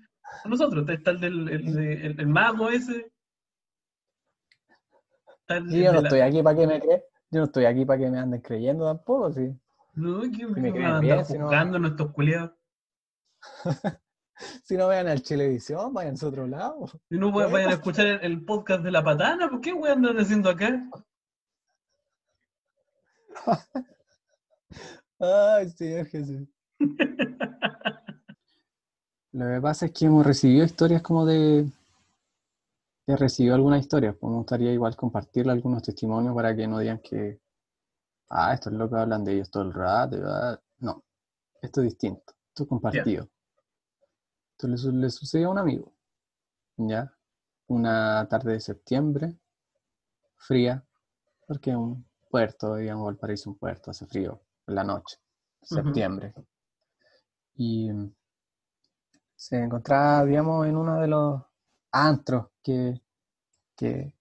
[0.44, 0.88] a nosotros.
[0.88, 3.10] Está el del el, de- el- el mago ese.
[5.48, 7.00] El yo no la- estoy aquí para que me crean.
[7.30, 9.54] Yo no estoy aquí para que me anden creyendo tampoco, sí.
[9.94, 12.52] No, que, me creen a bien, juzgando nuestros culiados.
[14.64, 16.86] Si no vean al televisión, vayan a otro lado.
[17.08, 19.98] Si no vayan vayan a escuchar el, el podcast de la patana, ¿por qué weón
[19.98, 20.88] andan haciendo acá?
[25.20, 26.48] Ay, Señor Jesús.
[29.32, 31.68] Lo que pasa es que hemos recibido historias como de...
[33.06, 37.00] He recibido algunas historias, pues me gustaría igual compartirle algunos testimonios para que no digan
[37.00, 37.40] que...
[38.30, 40.16] Ah, estos locos hablan de ellos todo el rato.
[40.16, 40.60] y va".
[40.80, 41.02] No,
[41.62, 43.24] esto es distinto, esto es compartido.
[43.24, 43.37] Esto
[44.66, 45.92] le, su- le sucedió a un amigo,
[46.78, 47.12] ¿ya?
[47.68, 49.36] Una tarde de septiembre,
[50.38, 50.82] fría,
[51.46, 55.18] porque un puerto, digamos, Valparaíso es un puerto, hace frío en la noche,
[55.62, 56.34] septiembre.
[57.58, 57.90] Y
[59.36, 61.42] se encontraba, digamos, en uno de los
[61.92, 63.00] antros que,
[63.76, 64.14] que,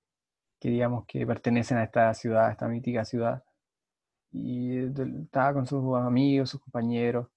[0.59, 3.43] que, digamos, que pertenecen a esta ciudad, a esta mítica ciudad.
[4.31, 7.27] Y de- estaba con sus amigos, sus compañeros.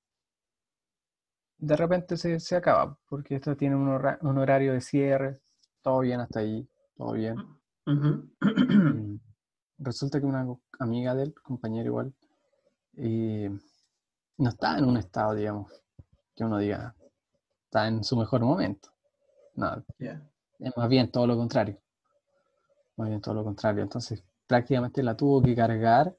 [1.61, 5.41] De repente se, se acaba, porque esto tiene un, hora- un horario de cierre,
[5.81, 7.37] todo bien hasta ahí, todo bien.
[9.79, 10.47] Resulta que una
[10.79, 12.15] amiga del compañero igual
[12.97, 13.51] eh,
[14.39, 15.73] no está en un estado, digamos,
[16.37, 16.95] que uno diga,
[17.65, 18.91] está en su mejor momento.
[19.57, 20.23] No, Ya.
[20.61, 21.79] es más bien todo lo contrario.
[22.97, 23.83] Más bien todo lo contrario.
[23.83, 26.17] Entonces, prácticamente la tuvo que cargar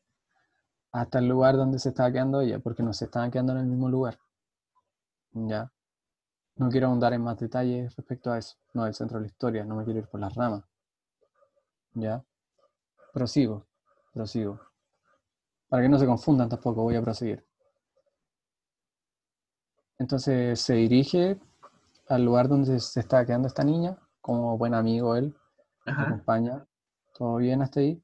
[0.91, 3.67] hasta el lugar donde se estaba quedando ella, porque no se estaban quedando en el
[3.67, 4.19] mismo lugar.
[5.33, 5.71] Ya.
[6.55, 8.57] No quiero ahondar en más detalles respecto a eso.
[8.73, 10.63] No el centro de la historia, no me quiero ir por las ramas.
[11.93, 12.23] Ya.
[13.13, 13.65] Prosigo,
[14.13, 14.59] prosigo.
[15.69, 17.45] Para que no se confundan tampoco, voy a proseguir.
[19.97, 21.39] Entonces se dirige
[22.09, 25.35] al lugar donde se estaba quedando esta niña, como buen amigo él,
[25.85, 26.03] Ajá.
[26.03, 26.65] acompaña.
[27.13, 28.01] Todo bien hasta ahí.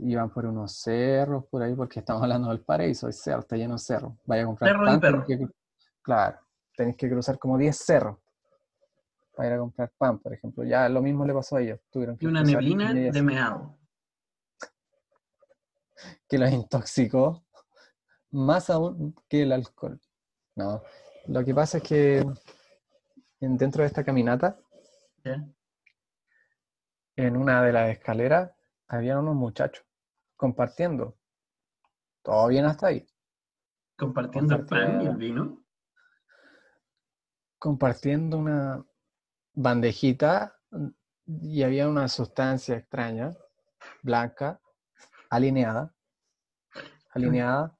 [0.00, 3.74] Iban por unos cerros por ahí, porque estamos hablando del paraíso, hay cerro, está lleno
[3.74, 4.14] de cerros.
[4.24, 5.54] Vaya a comprar Cerro y tenés perro.
[6.04, 6.38] Claro,
[6.76, 8.18] tenéis que cruzar como 10 cerros
[9.34, 10.62] para ir a comprar pan, por ejemplo.
[10.62, 11.80] Ya lo mismo le pasó a ellos.
[11.90, 13.76] Tuvieron Y que una cruzar neblina de meado.
[16.28, 17.44] que los intoxicó
[18.30, 20.00] más aún que el alcohol.
[20.56, 20.82] No,
[21.26, 22.24] lo que pasa es que
[23.40, 24.58] en- dentro de esta caminata,
[27.16, 28.52] en una de las escaleras,
[28.88, 29.84] había unos muchachos
[30.36, 31.16] compartiendo.
[32.22, 33.06] Todo bien hasta ahí.
[33.96, 35.18] Compartiendo el pan y el Compartiendo.
[35.18, 35.63] vino.
[37.64, 38.84] Compartiendo una
[39.54, 40.54] bandejita
[41.24, 43.34] y había una sustancia extraña,
[44.02, 44.60] blanca,
[45.30, 45.94] alineada,
[47.12, 47.74] alineada.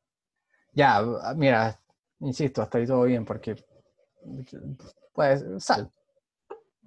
[0.73, 1.03] Ya,
[1.37, 1.79] mira,
[2.21, 3.63] insisto, hasta ahí todo bien porque
[5.13, 5.93] pues sal.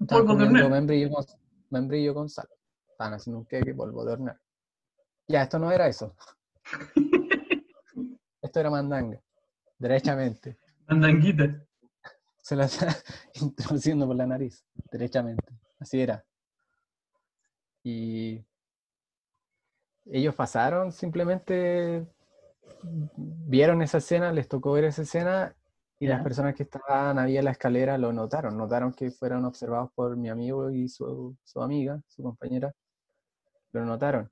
[0.02, 1.26] Están Polvo comiendo membrillo con,
[1.70, 2.50] membrillo con sal.
[2.90, 4.42] Están haciendo un queque polvo de hornear.
[5.28, 6.16] Ya, esto no era eso.
[8.42, 9.22] Esto era mandanga.
[9.78, 10.58] Derechamente.
[10.88, 11.67] Mandanguita.
[12.48, 12.88] Se la está
[13.42, 14.64] introduciendo por la nariz.
[14.90, 15.54] Derechamente.
[15.80, 16.24] Así era.
[17.84, 18.42] Y
[20.06, 22.08] ellos pasaron, simplemente
[23.18, 25.58] vieron esa escena, les tocó ver esa escena
[26.00, 28.58] y las personas que estaban ahí en la escalera lo notaron.
[28.58, 32.74] Notaron que fueron observados por mi amigo y su, su amiga, su compañera.
[33.74, 34.32] Lo notaron.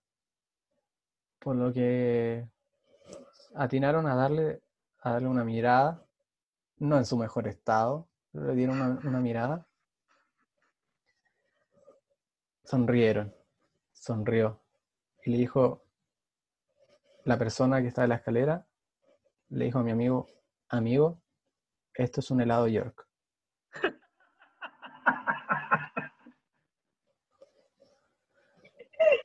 [1.39, 2.47] Por lo que
[3.56, 4.62] atinaron a darle,
[4.99, 6.05] a darle una mirada,
[6.78, 9.68] no en su mejor estado, le dieron una, una mirada.
[12.64, 13.34] Sonrieron,
[13.94, 14.62] sonrió.
[15.24, 15.86] Y le dijo,
[17.26, 18.68] la persona que estaba en la escalera,
[19.50, 20.28] le dijo a mi amigo,
[20.70, 21.22] amigo,
[21.94, 23.08] esto es un helado York.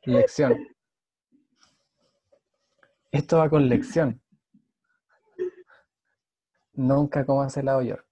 [0.05, 0.57] Lección.
[3.11, 4.23] Esto va con lección.
[6.81, 8.07] Nunca comas helado York.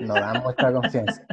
[0.00, 1.26] No dan muestra confianza.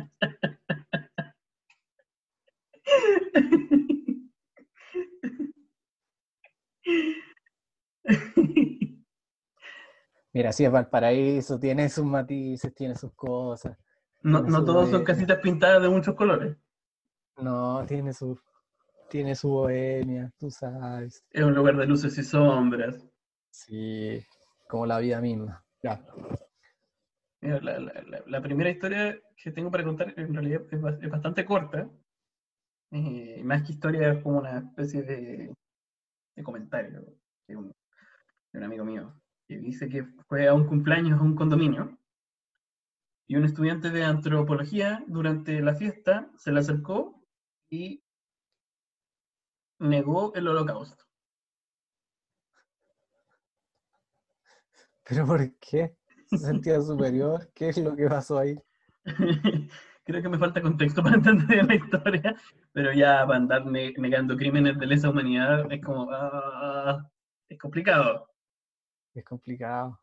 [10.33, 13.77] Mira, si es Valparaíso, tiene sus matices, tiene sus cosas.
[14.23, 16.57] No, no su todos son casitas pintadas de muchos colores.
[17.37, 18.35] No, tiene su,
[19.09, 21.23] tiene su bohemia, tú sabes.
[21.29, 23.05] Es un lugar de luces y sombras.
[23.51, 24.25] Sí,
[24.67, 25.63] como la vida misma.
[25.83, 26.03] Ya.
[27.47, 31.89] Mira, la, la- la- primera historia que tengo para contar en realidad es bastante corta.
[32.91, 35.53] Eh, más que historia es como una especie de,
[36.35, 37.05] de comentario
[37.47, 37.67] de un,
[38.51, 41.97] de un amigo mío que dice que fue a un cumpleaños a un condominio
[43.27, 47.23] y un estudiante de antropología durante la fiesta se le acercó
[47.69, 48.03] y
[49.79, 51.05] negó el holocausto.
[55.03, 55.95] ¿Pero por qué?
[56.29, 57.49] ¿Se sentía superior?
[57.53, 58.57] ¿Qué es lo que pasó ahí?
[60.05, 62.35] Creo que me falta contexto para entender la historia,
[62.71, 67.09] pero ya para andar ne- negando crímenes de lesa humanidad es como, ah,
[67.49, 68.29] es complicado.
[69.13, 69.99] Es complicado.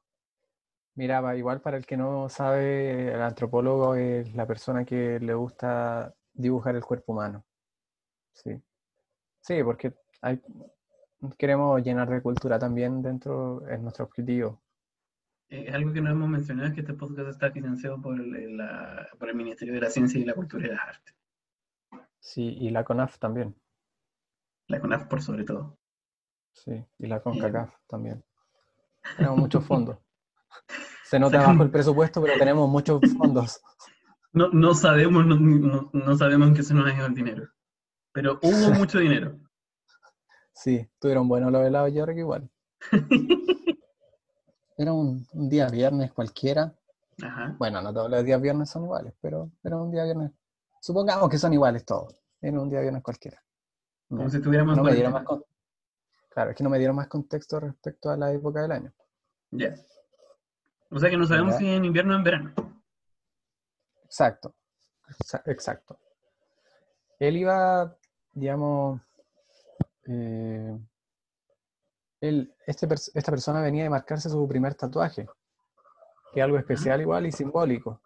[0.96, 6.14] Mira, igual para el que no sabe, el antropólogo es la persona que le gusta
[6.32, 7.44] dibujar el cuerpo humano.
[8.34, 8.62] Sí.
[9.40, 10.40] Sí, porque hay,
[11.38, 14.63] queremos llenar de cultura también dentro, es nuestro objetivo.
[15.50, 19.08] Eh, algo que no hemos mencionado es que este podcast está financiado por el, la-
[19.18, 21.14] por el Ministerio de la Ciencia y la Cultura y las Artes,
[22.18, 23.54] Sí, y la CONAF también.
[24.68, 25.78] la CONAF por sobre todo.
[26.52, 28.24] Sí, y la CONCACAF también.
[29.16, 29.98] Tenemos muchos fondos.
[31.04, 33.60] Se nota bajo el presupuesto, pero tenemos muchos fondos.
[34.32, 37.48] No, no sabemos, no, no- no sabemos en qué se nos ha ido el dinero,
[38.12, 39.38] pero hubo mucho dinero.
[40.54, 42.48] Sí, tuvieron buenos los helados York igual.
[44.76, 46.74] Era un, un día viernes cualquiera.
[47.22, 47.54] Ajá.
[47.58, 50.32] Bueno, no todos los días viernes son iguales, pero era un día viernes.
[50.80, 52.20] Supongamos que son iguales todos.
[52.40, 53.42] Era un día viernes cualquiera.
[54.08, 55.44] Como No, si estuviéramos en no me dieron más con-
[56.30, 58.92] Claro, es que no me dieron más contexto respecto a la época del año.
[59.52, 59.74] Ya.
[60.90, 61.58] O sea que no sabemos Ya.
[61.58, 62.52] si en invierno o en verano.
[64.04, 64.54] Exacto,
[65.08, 65.98] exa- exacto.
[67.18, 67.96] Él iba,
[68.32, 69.00] digamos,
[70.06, 70.78] eh,
[72.28, 75.26] él, este esta persona venía de marcarse su primer tatuaje,
[76.32, 78.00] que es algo especial igual y simbólico.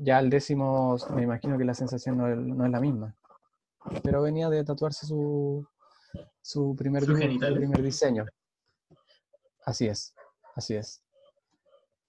[0.00, 3.14] Ya al décimo, me imagino que la sensación no es, no es la misma,
[4.02, 5.66] pero venía de tatuarse su,
[6.40, 7.14] su primer, su
[7.82, 8.24] diseño.
[9.64, 10.14] Así es,
[10.54, 11.02] así es.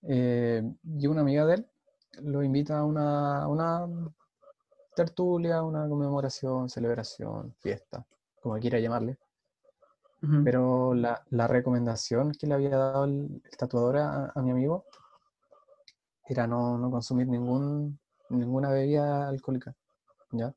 [0.04, 1.68] Eh, y una amiga de él
[2.22, 3.88] lo invita a una, a una
[4.96, 8.06] tertulia, una conmemoración, celebración, fiesta,
[8.42, 9.18] como quiera llamarle.
[10.44, 14.86] Pero la, la recomendación que le había dado el, el tatuador a, a mi amigo
[16.26, 18.00] era no, no consumir ningún,
[18.30, 19.76] ninguna bebida alcohólica.
[20.32, 20.54] ¿ya?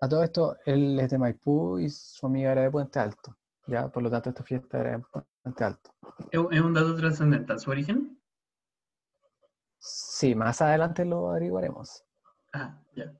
[0.00, 3.36] A todo esto, él es de Maipú y su amiga era de Puente Alto.
[3.66, 3.88] ¿ya?
[3.88, 5.02] Por lo tanto, esta fiesta era en
[5.42, 5.90] Puente Alto.
[6.30, 8.18] ¿Es un dato trascendental su origen?
[9.78, 12.04] Sí, más adelante lo averiguaremos.
[12.54, 13.12] Ah, ya.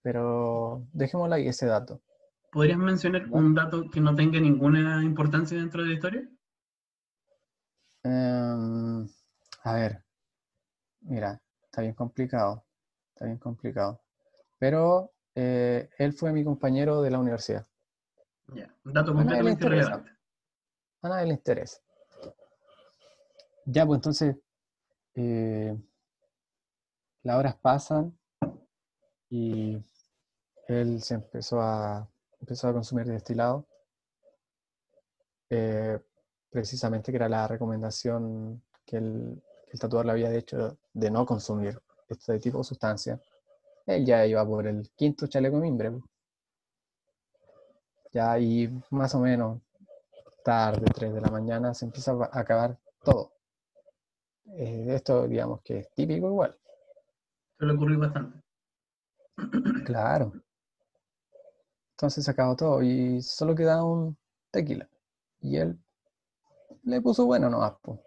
[0.00, 2.00] Pero dejémoslo ahí, ese dato.
[2.50, 6.28] ¿Podrías mencionar un dato que no tenga ninguna importancia dentro de la historia?
[8.04, 9.06] Em,
[9.64, 10.02] a ver,
[11.08, 12.64] Mira, está bien complicado.
[13.14, 14.02] Está bien complicado.
[14.58, 17.66] Pero eh, él fue mi compañero de la universidad.
[18.48, 20.10] Ya, un dato completamente irrelevante.
[21.02, 21.80] A nadie le interesa.
[23.66, 24.36] Ya, pues entonces,
[25.14, 25.76] eh,
[27.22, 28.18] las horas pasan
[29.28, 29.78] y
[30.66, 32.08] él se empezó a,
[32.40, 33.66] empezó a consumir destilado.
[35.50, 35.98] eh,
[36.50, 41.26] precisamente que era la recomendación que el, que el tatuador le había hecho de no
[41.26, 41.78] consumir
[42.08, 43.20] este tipo de sustancias.
[43.86, 45.90] Él ya iba por el quinto chaleco mimbre.
[45.92, 46.04] pues.
[48.12, 49.60] Ya y más o menos
[50.42, 53.32] tarde, 3 de la mañana, se empieza a acabar todo.
[54.56, 56.56] Eh, esto, digamos que es típico igual.
[57.58, 58.40] Suele ocurrir bastante.
[59.84, 60.32] Claro.
[61.98, 64.16] Entonces se acabó todo y solo quedaba un
[64.52, 64.88] tequila.
[65.40, 65.76] Y él
[66.84, 68.00] le puso bueno nomás, po.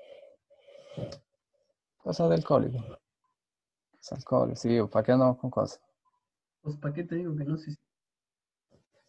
[1.98, 2.78] Cosas de alcohólico.
[4.00, 5.82] Es alcohol, sí, ¿para qué andamos con cosas?
[6.62, 7.58] Pues, ¿para qué te digo que no?
[7.58, 7.80] Sí, sí.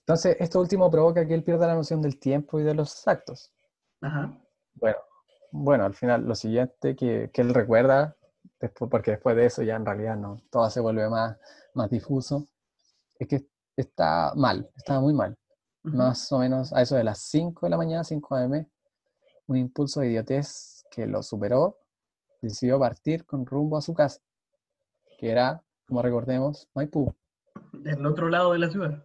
[0.01, 3.53] Entonces, esto último provoca que él pierda la noción del tiempo y de los actos.
[4.01, 4.37] Ajá.
[4.75, 4.99] Bueno,
[5.53, 8.17] bueno, al final lo siguiente que, que él recuerda,
[8.59, 11.39] después, porque después de eso ya en realidad no, todo se vuelve más,
[11.73, 12.49] más difuso,
[13.21, 15.37] es que está mal, estaba muy mal.
[15.85, 18.67] Más o menos a eso de las 5 de la mañana, 5 am,
[19.49, 21.79] un impulso de idiotez que lo superó,
[22.41, 24.21] decidió partir con rumbo a su casa,
[25.19, 27.13] que era, como recordemos, Maipú.
[27.73, 29.05] Del otro lado de la ciudad.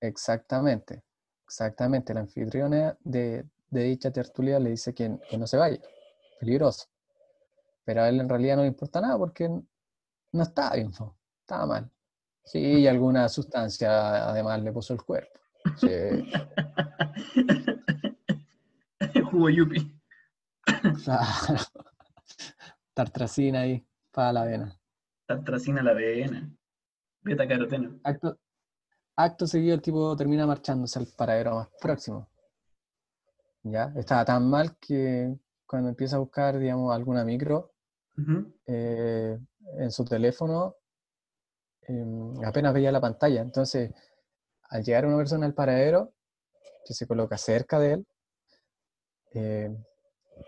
[0.00, 1.02] Exactamente,
[1.44, 2.14] exactamente.
[2.14, 5.80] La anfitriona de, de dicha tertulia le dice que, que no se vaya,
[6.38, 6.86] peligroso.
[7.84, 10.92] Pero a él en realidad no le importa nada porque no estaba bien,
[11.40, 11.90] estaba mal.
[12.50, 15.38] Sí, y alguna sustancia además le puso el cuerpo.
[15.76, 15.86] Sí,
[19.30, 19.96] Jugo yupi.
[21.04, 21.62] claro.
[22.92, 24.76] Tartracina ahí para la vena.
[25.26, 26.50] Tartracina la vena.
[27.22, 28.00] Beta caroteno.
[28.02, 28.36] Acto,
[29.14, 32.28] acto seguido el tipo termina marchándose al paradero más próximo.
[33.62, 33.92] ¿Ya?
[33.94, 37.70] Estaba tan mal que cuando empieza a buscar, digamos, alguna micro,
[38.66, 39.38] eh,
[39.78, 40.79] en su teléfono
[41.90, 43.40] em, apenas veía la pantalla.
[43.40, 43.92] Entonces,
[44.68, 46.12] al llegar una persona al paradero,
[46.84, 48.06] que se coloca cerca de él,
[49.34, 49.76] eh,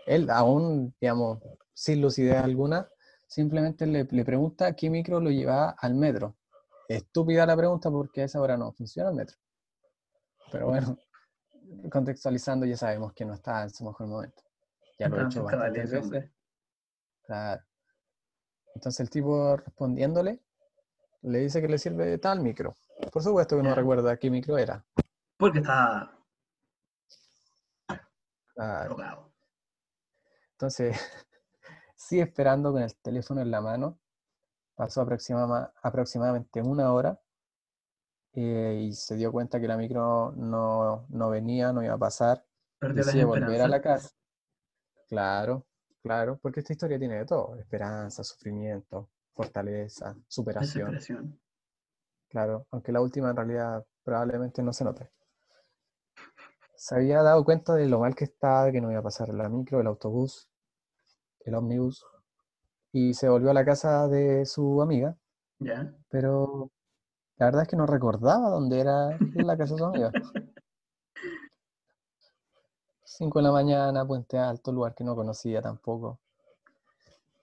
[0.05, 1.39] él aún, digamos,
[1.73, 2.87] sin lucidez alguna,
[3.27, 6.35] simplemente le, le pregunta qué micro lo lleva al metro.
[6.87, 9.37] Estúpida la pregunta porque a esa hora no funciona el metro.
[10.51, 10.97] Pero bueno,
[11.91, 14.43] contextualizando ya sabemos que no está en su mejor momento.
[14.99, 16.31] Ya lo he Estaba en hecho bastantes veces.
[17.23, 17.63] Claro.
[18.75, 20.41] Entonces el tipo respondiéndole
[21.23, 22.75] le dice que le sirve tal micro.
[23.11, 24.83] Por supuesto que no recuerda qué micro era.
[25.37, 26.11] Porque está
[28.55, 28.89] Claro.
[28.89, 29.33] drogado.
[30.51, 30.95] Entonces,
[31.95, 33.99] sigue esperando con el teléfono en la mano.
[34.75, 37.19] Pasó aproxima- aproximadamente una hora
[38.33, 42.45] eh, y se dio cuenta que la micro no, no venía, no iba a pasar.
[42.79, 44.09] Perdió Decide volver a la casa.
[45.07, 45.65] Claro,
[46.01, 47.55] claro, porque esta historia tiene de todo.
[47.57, 50.99] Esperanza, sufrimiento, fortaleza, superación.
[52.29, 55.09] Claro, aunque la última en realidad probablemente no se note.
[56.75, 59.47] Se había dado cuenta de lo mal que estaba, que no iba a pasar la
[59.49, 60.49] micro, el autobús,
[61.41, 62.05] el ómnibus,
[62.91, 65.15] y se volvió a la casa de su amiga,
[65.59, 65.93] ¿Ya?
[66.09, 66.71] pero
[67.37, 70.11] la verdad es que no recordaba dónde era la casa de su amiga.
[73.03, 76.19] 5 de la mañana, Puente Alto, lugar que no conocía tampoco.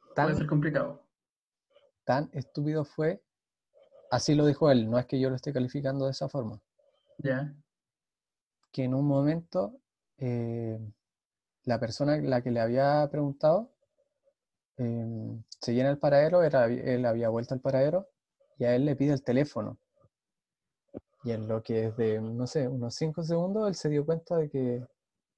[0.01, 1.03] Puede Tan, ser complicado.
[2.11, 3.23] Tan estúpido fue,
[4.11, 6.61] así lo dijo él, no es que yo lo esté calificando de esa forma.
[7.19, 7.55] ¿Ya?
[8.73, 9.79] que en un momento
[10.19, 10.77] eh,
[11.63, 13.71] la persona a la que le había preguntado
[14.77, 18.09] em, seguía en el paradero, era, él había vuelto al paradero
[18.59, 19.79] y a él le pide el teléfono.
[21.23, 24.37] Y en lo que es de, no sé, unos 5 segundos, él se dio cuenta
[24.37, 24.85] de que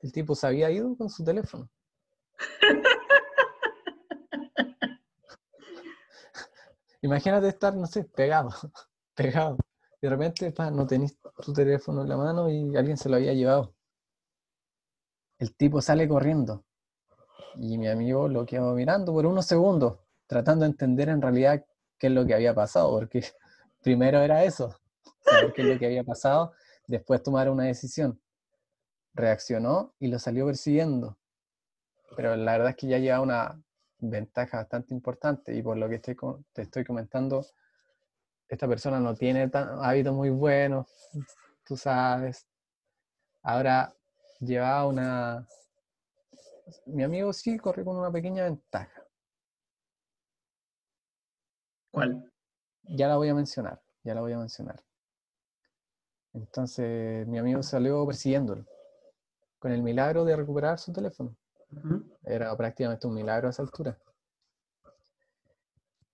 [0.00, 1.68] el tipo se había ido con su teléfono.
[7.02, 8.50] Imagínate estar, no sé, pegado,
[9.14, 9.58] pegado.
[10.00, 13.34] De repente, pa, no tenés tu teléfono en la mano y alguien se lo había
[13.34, 13.74] llevado.
[15.38, 16.64] El tipo sale corriendo
[17.56, 21.64] y mi amigo lo quedó mirando por unos segundos, tratando de entender en realidad
[21.98, 23.24] qué es lo que había pasado, porque
[23.82, 24.76] primero era eso,
[25.20, 26.52] saber qué es lo que había pasado,
[26.86, 28.20] después tomar una decisión.
[29.14, 31.18] Reaccionó y lo salió persiguiendo.
[32.16, 33.62] Pero la verdad es que ya lleva una
[34.02, 36.16] ventaja bastante importante y por lo que estoy
[36.52, 37.46] te estoy comentando,
[38.48, 40.86] esta persona no tiene tan- hábitos muy buenos,
[41.64, 42.46] tú sabes.
[43.42, 43.94] Ahora
[44.40, 45.46] llevaba una...
[46.86, 49.06] Mi amigo sí corrió con una pequeña ventaja.
[51.90, 52.32] ¿Cuál?
[52.82, 54.82] Ya la voy a mencionar, ya la voy a mencionar.
[56.32, 58.64] Entonces mi amigo salió persiguiéndolo
[59.58, 61.36] con el milagro de recuperar su teléfono.
[62.24, 63.98] Era prácticamente un milagro a esa altura.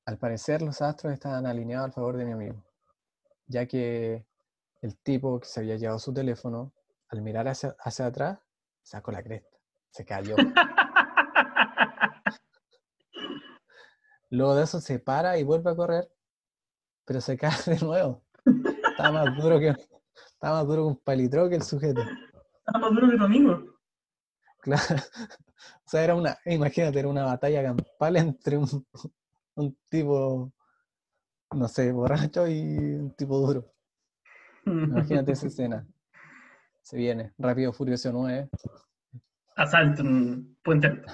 [0.05, 2.65] Al parecer los astros estaban alineados al favor de mi amigo,
[3.47, 4.25] ya que
[4.81, 6.73] el tipo que se había llevado su teléfono,
[7.09, 8.39] al mirar hacia, hacia atrás,
[8.83, 9.57] sacó la cresta,
[9.91, 10.37] se cayó.
[14.31, 16.11] Luego de eso se para y vuelve a correr,
[17.05, 18.23] pero se cae de nuevo.
[18.91, 22.01] Está más duro que, está más duro que un palitro que el sujeto.
[22.01, 23.68] Estaba más duro que tu amigo.
[24.61, 24.83] Claro.
[25.85, 28.87] O sea, era una, imagínate, era una batalla campal entre un,
[29.57, 30.53] un tipo,
[31.53, 33.73] no sé, borracho y un tipo duro.
[34.67, 35.87] Imagínate esa escena.
[36.83, 38.49] Se viene, Rápido Furioso 9.
[39.57, 41.13] Asalto en Puente Alto.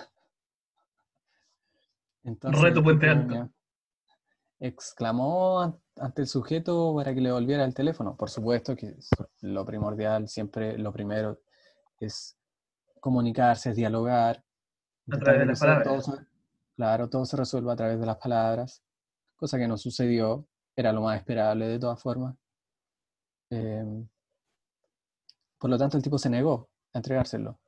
[2.24, 3.50] Entonces, Reto Puente Alto.
[4.58, 8.16] Exclamó an- ante el sujeto para que le devolviera el teléfono.
[8.16, 8.96] Por supuesto que
[9.40, 11.40] lo primordial, siempre lo primero
[12.00, 12.36] es
[13.04, 14.42] comunicarse, dialogar.
[15.12, 16.26] A través de las todo palabras.
[16.74, 18.82] claro, todo se resuelva a través de las palabras,
[19.36, 22.34] cosa que no sucedió, era lo más esperable de todas formas.
[23.50, 24.08] Em,
[25.58, 27.58] por lo tanto, el tipo se negó a entregárselo.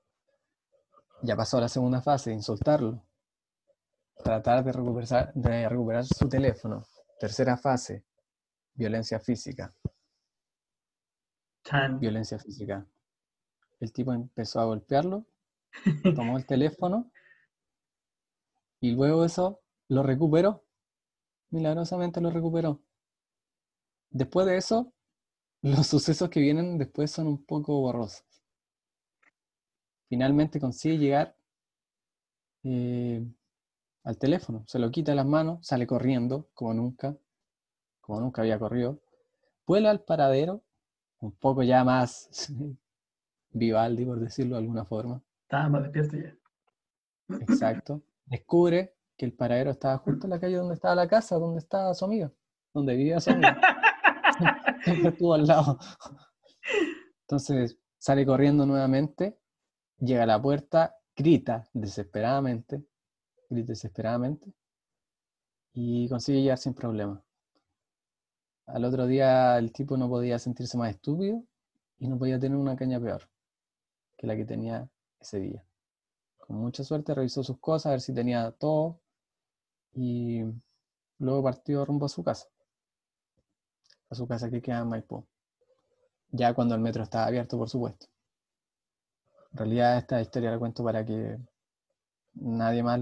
[1.21, 3.05] Ya pasó a la segunda fase, insultarlo.
[4.25, 6.83] Tratar de recuperar, de recuperar su teléfono.
[7.21, 8.07] Tercera fase,
[8.73, 9.75] violencia física.
[12.01, 12.87] Violencia física.
[13.81, 15.27] El tipo empezó a golpearlo,
[16.15, 17.11] tomó el teléfono
[18.81, 20.65] y luego eso lo recuperó.
[21.51, 22.81] Milagrosamente lo recuperó.
[24.11, 24.93] Después de eso,
[25.63, 28.25] los sucesos que vienen después son un poco borrosos.
[30.09, 31.37] Finalmente consigue llegar
[32.63, 33.27] eh,
[34.05, 37.17] al teléfono, se lo quita de las manos, sale corriendo como nunca,
[38.01, 39.01] como nunca había corrido,
[39.67, 40.63] vuela al paradero,
[41.21, 42.31] un poco ya más
[43.57, 46.37] Vivaldi, por decirlo de alguna forma, Estaba más despierto ya.
[47.41, 51.59] exacto, descubre que el paradero estaba justo en la calle donde estaba la casa, donde
[51.61, 52.31] estaba su amiga,
[52.75, 53.59] donde vivía su amiga.
[54.85, 55.79] Siempre estuvo al lado.
[57.23, 59.39] Entonces sale corriendo nuevamente,
[59.99, 62.85] llega a la puerta, grita desesperadamente,
[63.49, 64.53] grita desesperadamente
[65.73, 67.23] y consigue llegar sin problema.
[68.67, 71.43] Al otro día el tipo no podía sentirse más estúpido
[71.99, 73.23] y no podía tener una caña peor
[74.17, 74.89] que la que tenía
[75.21, 75.65] ese día.
[76.39, 79.01] Con mucha suerte revisó sus cosas, a ver si tenía todo
[79.95, 80.43] y
[81.19, 82.49] luego partió rumbo a su casa
[84.11, 85.25] a su casa que queda en Maipú.
[86.31, 88.07] Ya cuando el metro estaba abierto, por supuesto.
[89.51, 91.37] En realidad esta historia la cuento para que
[92.35, 93.01] nadie más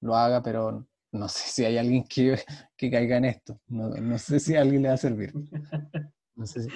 [0.00, 2.38] lo haga, pero no sé si hay alguien que,
[2.76, 3.60] que caiga en esto.
[3.68, 5.32] No, no sé si a alguien le va a servir.
[6.36, 6.70] No sé si-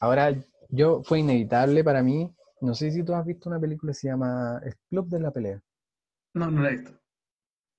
[0.00, 0.34] Ahora,
[0.70, 2.34] yo fue inevitable para mí.
[2.60, 5.30] No sé si tú has visto una película que se llama El Club de la
[5.30, 5.62] Pelea,
[6.34, 6.92] No, no la he visto.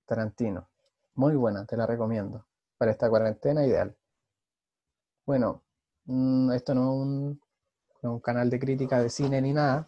[0.06, 0.68] Tarantino.
[1.16, 2.46] Muy buena, te la recomiendo.
[2.78, 3.96] Para esta cuarentena, ideal.
[5.26, 5.64] Bueno,
[6.06, 7.42] mm, esto no es un,
[8.02, 9.88] no es un canal de crítica de cine ni nada,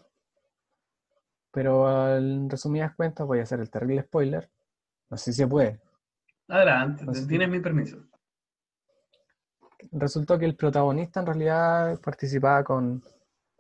[1.52, 4.50] pero en resumidas cuentas voy a hacer el terrible spoiler.
[5.10, 5.80] No sé si se puede.
[6.48, 7.28] Adelante, sí.
[7.28, 7.98] tienes mi permiso.
[9.92, 13.04] Resultó que el protagonista en realidad participaba con,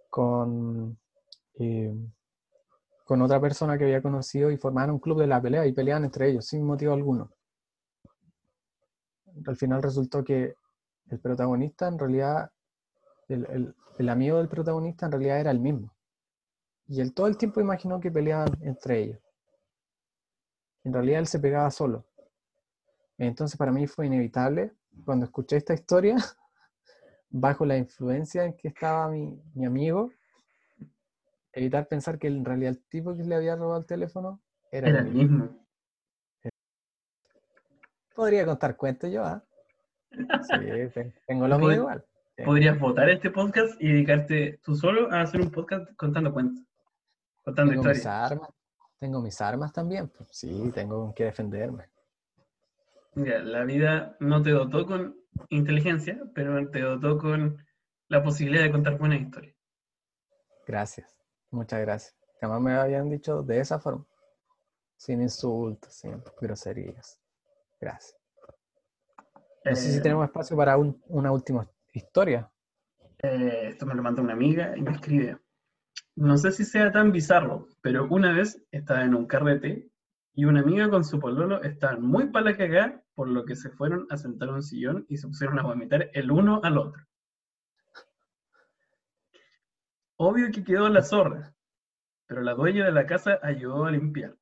[0.09, 0.97] con,
[1.59, 1.93] eh,
[3.05, 6.03] con otra persona que había conocido y formaban un club de la pelea y peleaban
[6.03, 7.31] entre ellos sin motivo alguno.
[9.45, 10.55] Al final resultó que
[11.09, 12.49] el protagonista en realidad,
[13.29, 15.93] el, el- el amigo del protagonista en realidad era el mismo.
[16.87, 19.19] Y él todo el tiempo imaginó que peleaban entre ellos.
[20.85, 22.05] En realidad él se pegaba solo.
[23.17, 24.71] Entonces para mí fue inevitable
[25.05, 26.15] cuando escuché esta historia,
[27.29, 30.11] bajo la influencia en que estaba mi, mi amigo,
[31.53, 34.41] evitar pensar que en realidad el tipo que le había robado el teléfono
[34.71, 35.43] era, Era el mismo.
[35.45, 35.65] mismo.
[38.15, 39.43] Podría contar cuentos yo, ¿ah?
[40.11, 40.59] Sí,
[40.93, 42.05] te- tengo lo mío igual.
[42.45, 46.63] Podrías votar este podcast y dedicarte tú solo a hacer un podcast contando cuentos.
[47.43, 48.31] Contando Tengo mis historias.
[48.31, 48.49] armas,
[48.99, 50.09] tengo mis armas también.
[50.09, 51.85] pues, Sí, tengo con qué defenderme.
[53.15, 55.15] Mira, la vida no te dotó con
[55.49, 57.63] inteligencia, pero te dotó con
[58.07, 59.55] la posibilidad de contar buenas historias.
[60.65, 61.15] Gracias,
[61.53, 62.15] muchas gracias.
[62.41, 64.05] Jamás me habían dicho de esa forma.
[64.97, 67.19] Sin insultos, sin groserías.
[67.79, 68.17] Gracias.
[69.65, 72.49] No sé si Eh, tenemos espacio para un- una última historia.
[73.19, 75.37] eh, esto me lo mandó una amiga y me escribe.
[76.15, 79.89] No sé si sea tan bizarro, pero una vez estaba en un carrete
[80.33, 84.07] y una amiga con su pololo estaban muy para cagá, por lo que se fueron
[84.09, 87.03] a sentar a un sillón y se pusieron a vomitar el uno al otro.
[90.25, 91.53] Obvio que quedó la zorra,
[92.27, 94.37] pero la dueña de la casa ayudó a limpiar.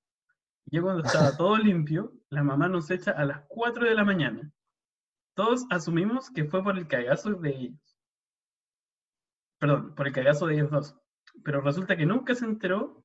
[0.68, 4.06] Y ya cuando estaba todo limpio, la mamá nos echa a las 4 de la
[4.06, 4.52] mañana.
[5.34, 7.98] Todos asumimos que fue por el cagazo de ellos.
[9.58, 10.96] Perdón, por el cagazo de ellos dos.
[11.44, 13.04] Pero resulta que nunca se enteró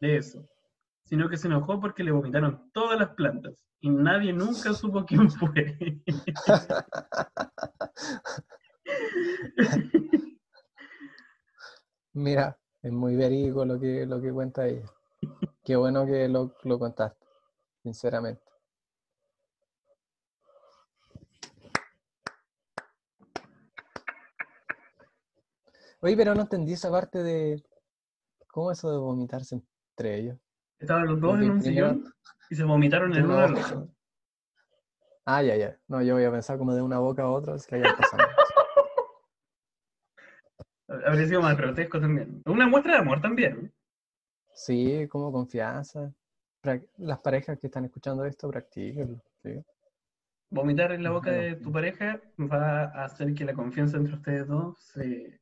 [0.00, 0.48] de eso,
[1.04, 5.30] sino que se enojó porque le vomitaron todas las plantas y nadie nunca supo quién
[5.30, 5.76] fue.
[12.16, 14.90] Mira, es muy verídico lo que, lo que cuenta ella.
[15.62, 17.26] Qué bueno que lo, lo contaste,
[17.82, 18.42] sinceramente.
[26.00, 27.62] Oye, pero no entendí esa parte de
[28.48, 29.56] cómo eso de vomitarse
[29.90, 30.38] entre ellos.
[30.78, 32.14] Estaban los dos en un primero- sillón
[32.50, 33.88] y se vomitaron de uno.
[35.24, 35.76] Ah, ya, ya.
[35.88, 38.22] No, yo voy a pensar como de una boca a otra, es que haya pasado.
[41.06, 42.42] Habría sido más grotesco también.
[42.46, 43.72] Una muestra de amor también.
[44.52, 46.12] Sí, como confianza.
[46.98, 49.22] Las parejas que están escuchando esto, practíquenlo.
[49.42, 49.62] Sí.
[50.50, 54.46] Vomitar en la boca de tu pareja va a hacer que la confianza entre ustedes
[54.48, 55.40] dos se,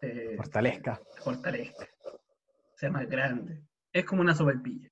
[0.00, 1.00] se Fortalezca.
[1.20, 1.86] fortalezca,
[2.74, 3.62] sea más grande.
[3.92, 4.88] Es como una sopaipilla.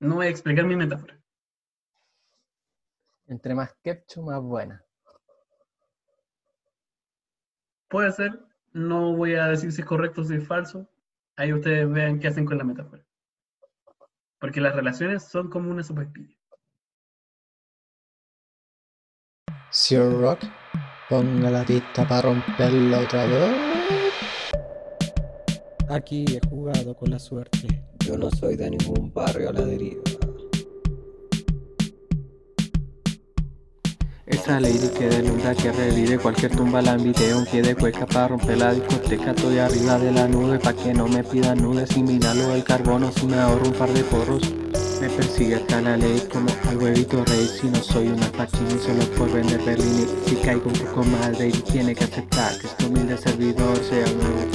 [0.00, 1.18] No voy a explicar mi metáfora.
[3.28, 4.84] Entre más ketchup, más buena.
[7.88, 8.40] Puede ser,
[8.72, 10.88] no voy a decir si es correcto o si es falso.
[11.36, 13.04] Ahí ustedes vean qué hacen con la metáfora.
[14.40, 16.34] Porque las relaciones son como una sopaipilla.
[19.70, 20.40] Sir Rock,
[21.08, 23.76] ponga la pista para romperla otra vez.
[25.88, 27.84] Aquí he jugado con la suerte.
[28.04, 30.02] Yo no soy de ningún barrio a la deriva.
[34.26, 38.26] Esa lady que deslumbra que revive cualquier tumba la envidia un pie de cueca para
[38.26, 42.02] romper la discoteca estoy arriba de la nube pa' que no me pidan nudes y
[42.02, 44.42] miralo el carbono si me ahorro un par de porros.
[45.00, 49.04] Me persigue hasta la ley como al huevito rey si no soy una pachini solo
[49.16, 53.16] por vender berlini si caigo un poco mal baby tiene que aceptar que este humilde
[53.16, 54.50] servidor sea un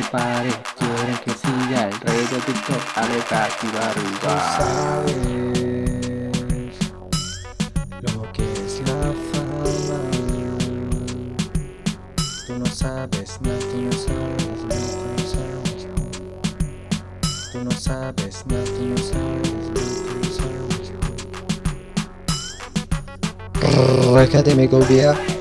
[0.00, 3.26] que pare, quieren que siga el rey de TikTok, Alex
[3.62, 4.34] y Barriga.
[4.56, 5.16] Sabes
[8.14, 9.64] lo que es la fama.
[12.46, 15.86] Tú no sabes, no, tú no sabes, no, tú no sabes.
[17.52, 20.30] Tú no sabes, no, tú no sabes, no, tú no
[23.60, 24.14] sabes.
[24.14, 25.39] Rescate me copia.